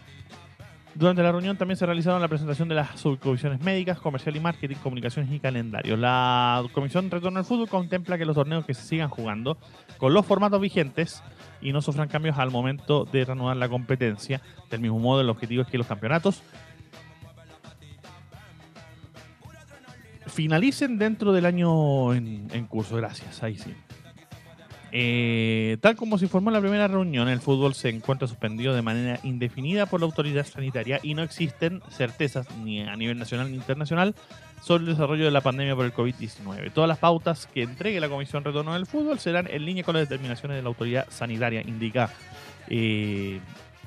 Durante 1.01 1.23
la 1.23 1.33
reunión 1.33 1.57
también 1.57 1.79
se 1.79 1.87
realizaron 1.87 2.21
la 2.21 2.29
presentación 2.29 2.69
de 2.69 2.75
las 2.75 3.01
subcomisiones 3.01 3.63
médicas, 3.63 3.99
comercial 3.99 4.37
y 4.37 4.41
marketing, 4.41 4.77
comunicaciones 4.83 5.33
y 5.33 5.41
calendario. 5.41 5.97
La 5.97 6.63
Comisión 6.75 7.11
Retorno 7.11 7.39
al 7.39 7.47
Fútbol 7.47 7.71
contempla 7.71 8.19
que 8.19 8.27
los 8.27 8.37
torneos 8.37 8.67
que 8.67 8.75
se 8.75 8.83
sigan 8.83 9.09
jugando 9.09 9.57
con 9.97 10.13
los 10.13 10.27
formatos 10.27 10.61
vigentes 10.61 11.23
y 11.63 11.73
no 11.73 11.81
sufran 11.81 12.09
cambios 12.09 12.37
al 12.37 12.51
momento 12.51 13.07
de 13.07 13.25
reanudar 13.25 13.57
la 13.57 13.71
competencia. 13.71 14.43
Del 14.69 14.83
mismo 14.83 14.99
modo, 14.99 15.23
el 15.23 15.31
objetivo 15.31 15.63
es 15.63 15.69
que 15.69 15.79
los 15.79 15.87
campeonatos 15.87 16.43
finalicen 20.27 20.99
dentro 20.99 21.33
del 21.33 21.47
año 21.47 22.13
en 22.13 22.67
curso. 22.67 22.97
Gracias, 22.97 23.43
ahí 23.43 23.57
sí. 23.57 23.75
Eh, 24.93 25.77
tal 25.81 25.95
como 25.95 26.19
se 26.19 26.25
informó 26.25 26.51
en 26.51 26.55
la 26.55 26.61
primera 26.61 26.89
reunión, 26.89 27.29
el 27.29 27.41
fútbol 27.41 27.75
se 27.75 27.89
encuentra 27.91 28.27
suspendido 28.27 28.75
de 28.75 28.83
manera 28.83 29.21
indefinida 29.23 29.87
por 29.87 30.01
la 30.01 30.07
autoridad 30.07 30.47
sanitaria 30.47 30.99
y 31.03 31.15
no 31.15 31.23
existen 31.23 31.81
certezas 31.91 32.47
ni 32.59 32.81
a 32.83 32.97
nivel 32.97 33.19
nacional 33.19 33.51
ni 33.51 33.57
internacional 33.57 34.15
sobre 34.63 34.85
el 34.85 34.91
desarrollo 34.91 35.25
de 35.25 35.31
la 35.31 35.41
pandemia 35.41 35.77
por 35.77 35.85
el 35.85 35.95
COVID-19. 35.95 36.73
Todas 36.73 36.89
las 36.89 36.99
pautas 36.99 37.47
que 37.47 37.63
entregue 37.63 38.01
la 38.01 38.09
Comisión 38.09 38.45
Retorno 38.45 38.75
del 38.75 38.87
Fútbol 38.87 39.19
serán 39.19 39.47
en 39.51 39.65
línea 39.65 39.85
con 39.85 39.95
las 39.95 40.09
determinaciones 40.09 40.57
de 40.57 40.63
la 40.63 40.69
autoridad 40.69 41.07
sanitaria, 41.09 41.63
indica 41.63 42.11
eh, 42.69 43.41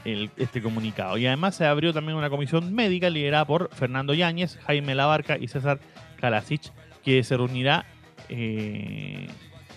este 0.06 0.62
comunicado. 0.62 1.18
Y 1.18 1.28
además 1.28 1.56
se 1.56 1.66
abrió 1.66 1.94
también 1.94 2.18
una 2.18 2.30
comisión 2.30 2.74
médica 2.74 3.10
liderada 3.10 3.46
por 3.46 3.70
Fernando 3.74 4.14
Yáñez, 4.14 4.58
Jaime 4.66 4.96
Labarca 4.96 5.38
y 5.38 5.48
César 5.48 5.80
Kalasic, 6.20 6.72
que 7.04 7.24
se 7.24 7.38
reunirá 7.38 7.86
eh, 8.30 9.28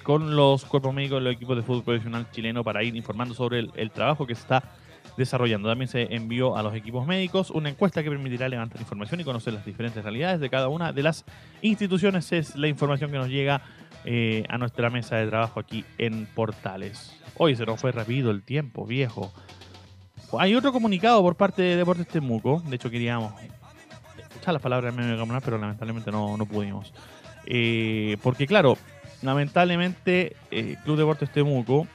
con 0.06 0.36
los 0.36 0.64
cuerpos 0.64 0.94
médicos 0.94 1.18
de 1.18 1.24
los 1.24 1.34
equipos 1.34 1.56
de 1.56 1.64
fútbol 1.64 1.82
profesional 1.82 2.30
chileno 2.30 2.62
para 2.62 2.80
ir 2.84 2.94
informando 2.94 3.34
sobre 3.34 3.66
el, 3.74 3.90
trabajo 3.90 4.24
que 4.24 4.36
se 4.36 4.42
está 4.42 4.62
desarrollando. 5.16 5.68
También 5.68 5.88
se 5.88 6.14
envió 6.14 6.56
a 6.56 6.62
los 6.62 6.76
equipos 6.76 7.08
médicos 7.08 7.50
una 7.50 7.70
encuesta 7.70 8.04
que 8.04 8.10
permitirá 8.10 8.48
levantar 8.48 8.80
información 8.80 9.20
y 9.20 9.24
conocer 9.24 9.52
las 9.52 9.66
diferentes 9.66 10.04
realidades 10.04 10.38
de 10.38 10.48
cada 10.48 10.68
una 10.68 10.92
de 10.92 11.02
las 11.02 11.24
instituciones. 11.60 12.30
Es 12.30 12.54
la 12.54 12.68
información 12.68 13.10
que 13.10 13.18
nos 13.18 13.28
llega 13.28 13.62
eh, 14.04 14.44
a 14.48 14.58
nuestra 14.58 14.90
mesa 14.90 15.16
de 15.16 15.26
trabajo 15.26 15.58
aquí 15.58 15.84
en 15.98 16.26
Portales. 16.26 17.20
Hoy 17.36 17.56
se 17.56 17.66
nos 17.66 17.80
fue 17.80 17.90
rápido 17.90 18.30
el 18.30 18.44
tiempo, 18.44 18.86
viejo. 18.86 19.32
Hay 20.38 20.54
otro 20.54 20.70
comunicado 20.70 21.20
por 21.20 21.34
parte 21.34 21.62
de 21.62 21.74
Deportes 21.74 22.06
Temuco. 22.06 22.62
De 22.64 22.76
hecho, 22.76 22.92
queríamos 22.92 23.32
escuchar 24.20 24.54
las 24.54 24.62
palabras 24.62 24.94
de 24.94 25.16
Camonal, 25.16 25.42
pero 25.44 25.58
lamentablemente 25.58 26.12
no, 26.12 26.36
no 26.36 26.46
pudimos. 26.46 26.94
Eh, 27.46 28.16
porque, 28.22 28.46
claro, 28.46 28.76
lamentablemente, 29.22 30.36
eh, 30.50 30.76
Club 30.84 30.98
Deportes 30.98 31.32
Temuco 31.32 31.86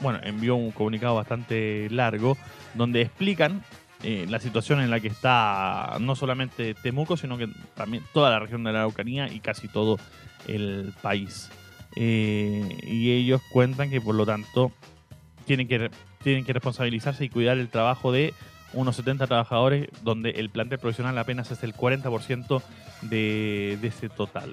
bueno, 0.00 0.20
envió 0.22 0.56
un 0.56 0.70
comunicado 0.72 1.14
bastante 1.14 1.88
largo 1.90 2.36
donde 2.74 3.02
explican 3.02 3.62
eh, 4.02 4.26
la 4.28 4.38
situación 4.38 4.80
en 4.80 4.90
la 4.90 5.00
que 5.00 5.08
está 5.08 5.96
no 6.00 6.14
solamente 6.14 6.74
Temuco, 6.74 7.16
sino 7.16 7.38
que 7.38 7.48
también 7.74 8.04
toda 8.12 8.30
la 8.30 8.38
región 8.38 8.62
de 8.64 8.72
la 8.72 8.80
Araucanía 8.80 9.28
y 9.28 9.40
casi 9.40 9.68
todo 9.68 9.98
el 10.46 10.92
país. 11.02 11.50
Eh, 11.96 12.68
y 12.86 13.12
ellos 13.12 13.40
cuentan 13.50 13.90
que 13.90 14.00
por 14.00 14.14
lo 14.14 14.26
tanto 14.26 14.70
tienen 15.46 15.66
que, 15.66 15.90
tienen 16.22 16.44
que 16.44 16.52
responsabilizarse 16.52 17.24
y 17.24 17.30
cuidar 17.30 17.56
el 17.56 17.68
trabajo 17.68 18.12
de 18.12 18.34
unos 18.74 18.96
70 18.96 19.26
trabajadores, 19.26 19.88
donde 20.02 20.30
el 20.30 20.50
plantel 20.50 20.78
profesional 20.78 21.16
apenas 21.16 21.50
es 21.50 21.62
el 21.62 21.74
40% 21.74 22.62
de, 23.02 23.78
de 23.80 23.88
ese 23.88 24.10
total 24.10 24.52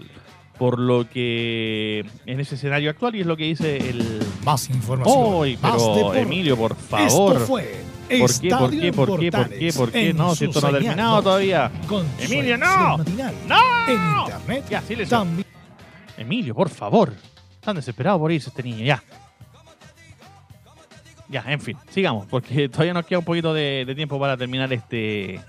por 0.57 0.79
lo 0.79 1.09
que 1.09 2.05
en 2.25 2.39
ese 2.39 2.55
escenario 2.55 2.89
actual 2.89 3.15
y 3.15 3.21
es 3.21 3.25
lo 3.25 3.35
que 3.35 3.45
dice 3.45 3.89
el 3.89 4.21
más 4.43 4.69
información 4.69 5.15
Hoy, 5.17 5.57
pero 5.61 6.13
Emilio 6.13 6.55
por 6.55 6.75
favor 6.75 7.33
Esto 7.33 7.47
fue 7.47 7.83
¿Por 8.19 8.39
qué, 8.39 8.49
por 8.49 8.69
qué, 8.71 8.93
por 8.93 9.19
qué, 9.19 9.31
por 9.31 9.49
qué, 9.49 9.73
por 9.73 9.91
qué? 9.91 10.13
No, 10.13 10.35
si 10.35 10.45
esto 10.45 10.61
no 10.61 10.67
ha 10.67 10.71
terminado 10.71 11.23
todavía. 11.23 11.71
Emilio, 12.19 12.57
no. 12.57 12.97
No. 12.97 13.87
En 13.87 14.19
internet. 14.19 14.65
Ya, 14.69 14.81
sí 14.81 14.95
también. 15.09 15.47
Emilio, 16.17 16.53
por 16.53 16.69
favor. 16.69 17.13
Están 17.55 17.75
desesperados 17.75 18.19
por 18.19 18.31
irse 18.31 18.49
este 18.49 18.61
niño, 18.61 18.85
ya. 18.85 19.03
Ya, 21.29 21.43
en 21.47 21.59
fin, 21.59 21.77
sigamos, 21.89 22.27
porque 22.27 22.69
todavía 22.69 22.93
nos 22.93 23.05
queda 23.05 23.19
un 23.19 23.25
poquito 23.25 23.53
de, 23.53 23.85
de 23.87 23.95
tiempo 23.95 24.19
para 24.19 24.37
terminar 24.37 24.71
este, 24.71 25.39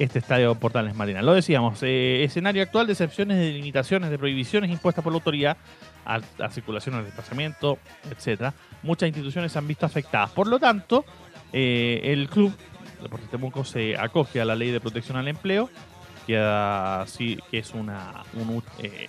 este 0.00 0.18
estadio 0.18 0.54
Portales 0.54 0.94
Marina. 0.94 1.22
Lo 1.22 1.34
decíamos, 1.34 1.82
eh, 1.82 2.24
escenario 2.24 2.62
actual 2.62 2.86
de 2.86 2.94
excepciones, 2.94 3.38
de 3.38 3.52
limitaciones, 3.52 4.10
de 4.10 4.18
prohibiciones 4.18 4.70
impuestas 4.70 5.04
por 5.04 5.12
la 5.12 5.18
autoridad 5.18 5.56
a, 6.04 6.20
a 6.38 6.50
circulación, 6.50 6.94
al 6.94 7.04
desplazamiento, 7.04 7.78
etcétera. 8.10 8.54
Muchas 8.82 9.08
instituciones 9.08 9.52
se 9.52 9.58
han 9.58 9.68
visto 9.68 9.84
afectadas. 9.84 10.30
Por 10.30 10.46
lo 10.46 10.58
tanto, 10.58 11.04
eh, 11.52 12.00
el 12.04 12.28
club 12.28 12.52
Deportes 13.02 13.30
Temuco 13.30 13.64
se 13.64 13.96
acoge 13.96 14.40
a 14.40 14.44
la 14.44 14.54
ley 14.54 14.70
de 14.70 14.80
protección 14.80 15.16
al 15.16 15.28
empleo, 15.28 15.70
que, 16.26 16.34
que 17.50 17.58
es 17.58 17.74
una 17.74 18.22
eh, 18.78 19.08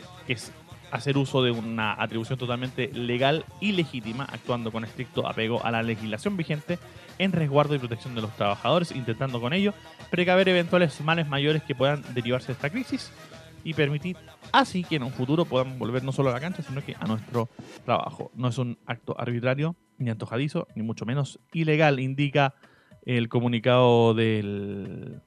hacer 0.91 1.17
uso 1.17 1.41
de 1.41 1.51
una 1.51 1.93
atribución 2.01 2.37
totalmente 2.37 2.91
legal 2.93 3.45
y 3.59 3.71
legítima, 3.71 4.25
actuando 4.25 4.71
con 4.71 4.83
estricto 4.83 5.27
apego 5.27 5.63
a 5.65 5.71
la 5.71 5.83
legislación 5.83 6.37
vigente 6.37 6.77
en 7.17 7.31
resguardo 7.31 7.75
y 7.75 7.79
protección 7.79 8.15
de 8.15 8.21
los 8.21 8.35
trabajadores, 8.35 8.91
intentando 8.91 9.39
con 9.39 9.53
ello 9.53 9.73
precaver 10.09 10.49
eventuales 10.49 10.99
males 11.01 11.27
mayores 11.27 11.63
que 11.63 11.75
puedan 11.75 12.03
derivarse 12.13 12.47
de 12.47 12.53
esta 12.53 12.69
crisis 12.69 13.11
y 13.63 13.73
permitir 13.73 14.17
así 14.51 14.83
que 14.83 14.95
en 14.95 15.03
un 15.03 15.11
futuro 15.11 15.45
podamos 15.45 15.77
volver 15.77 16.03
no 16.03 16.11
solo 16.11 16.29
a 16.29 16.33
la 16.33 16.39
cancha, 16.39 16.63
sino 16.63 16.83
que 16.83 16.95
a 16.99 17.05
nuestro 17.05 17.49
trabajo. 17.85 18.31
No 18.35 18.47
es 18.47 18.57
un 18.57 18.77
acto 18.85 19.15
arbitrario, 19.19 19.75
ni 19.97 20.09
antojadizo, 20.09 20.67
ni 20.75 20.83
mucho 20.83 21.05
menos 21.05 21.39
ilegal, 21.53 21.99
indica 21.99 22.55
el 23.05 23.29
comunicado 23.29 24.13
del, 24.13 25.21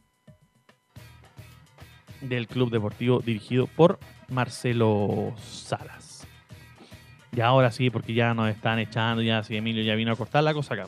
del 2.20 2.46
club 2.46 2.70
deportivo 2.70 3.20
dirigido 3.20 3.66
por 3.66 3.98
Marcelo 4.28 5.34
Salas. 5.42 6.26
Y 7.32 7.40
ahora 7.40 7.70
sí, 7.70 7.90
porque 7.90 8.14
ya 8.14 8.32
nos 8.34 8.48
están 8.48 8.78
echando, 8.78 9.22
ya 9.22 9.42
si 9.42 9.56
Emilio 9.56 9.82
ya 9.82 9.94
vino 9.94 10.12
a 10.12 10.16
cortar 10.16 10.44
la 10.44 10.54
cosa 10.54 10.74
acá. 10.74 10.87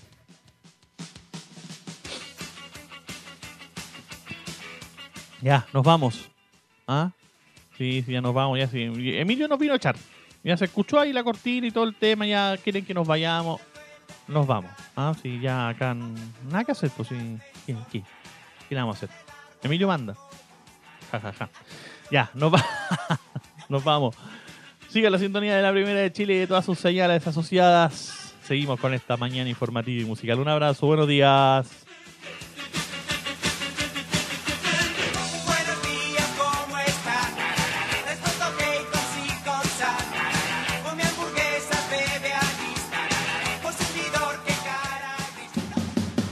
Ya, 5.43 5.67
nos 5.73 5.85
vamos. 5.85 6.31
¿Ah? 6.87 7.11
Sí, 7.77 8.03
sí, 8.05 8.13
ya 8.13 8.21
nos 8.21 8.35
vamos. 8.35 8.59
Ya 8.59 8.69
sí. 8.69 8.83
Emilio 8.83 9.49
nos 9.49 9.59
vino 9.59 9.73
a 9.73 9.77
echar. 9.77 9.97
Ya 10.43 10.57
se 10.57 10.65
escuchó 10.65 11.01
ahí 11.01 11.13
la 11.13 11.25
cortina 11.25 11.67
y 11.67 11.71
todo 11.71 11.85
el 11.85 11.95
tema. 11.95 12.27
Ya 12.27 12.57
quieren 12.57 12.85
que 12.85 12.95
nos 12.95 13.07
vayamos. 13.07 13.61
Nos 14.29 14.47
vamos. 14.47 14.71
Ah, 14.97 15.15
sí, 15.21 15.41
ya 15.41 15.69
acá. 15.69 15.95
Nada 15.95 16.65
que 16.65 16.73
hacer, 16.73 16.91
pues 16.97 17.09
sí. 17.09 17.39
¿Qué, 17.67 17.77
qué? 17.93 18.03
¿Qué 18.69 18.75
le 18.75 18.81
vamos 18.81 18.97
a 18.97 19.07
hacer? 19.07 19.11
Emilio 19.63 19.89
manda. 19.89 20.15
Ja, 21.13 21.21
ja, 21.21 21.33
ja. 21.33 21.51
Ya, 22.11 22.31
nos, 22.35 22.53
va 22.55 22.65
nos 23.69 23.85
vamos. 23.85 24.17
Siga 24.89 25.11
la 25.11 25.19
sintonía 25.19 25.57
de 25.57 25.63
la 25.63 25.73
Primera 25.73 26.01
de 26.01 26.13
Chile 26.13 26.35
y 26.35 26.39
de 26.39 26.47
todas 26.47 26.65
sus 26.65 26.79
señales 26.79 27.27
asociadas. 27.27 28.35
Seguimos 28.43 28.79
con 28.79 28.95
esta 28.95 29.17
mañana 29.17 29.49
informativa 29.49 30.03
y 30.03 30.05
musical. 30.05 30.39
Un 30.39 30.49
abrazo, 30.49 30.87
buenos 30.87 31.09
días. 31.09 31.87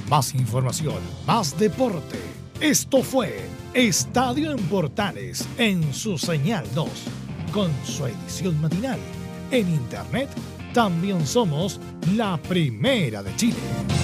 Más 0.08 0.32
información, 0.32 1.00
más 1.26 1.58
deporte. 1.58 2.20
Esto 2.60 3.02
fue 3.02 3.48
Estadio 3.74 4.52
en 4.52 4.58
Portales 4.68 5.44
en 5.58 5.92
su 5.92 6.18
señal 6.18 6.64
2, 6.72 6.88
con 7.54 7.70
su 7.86 8.06
edición 8.06 8.60
matinal. 8.60 8.98
En 9.52 9.68
internet 9.72 10.28
también 10.72 11.24
somos 11.24 11.80
la 12.16 12.36
primera 12.36 13.22
de 13.22 13.34
Chile. 13.36 14.03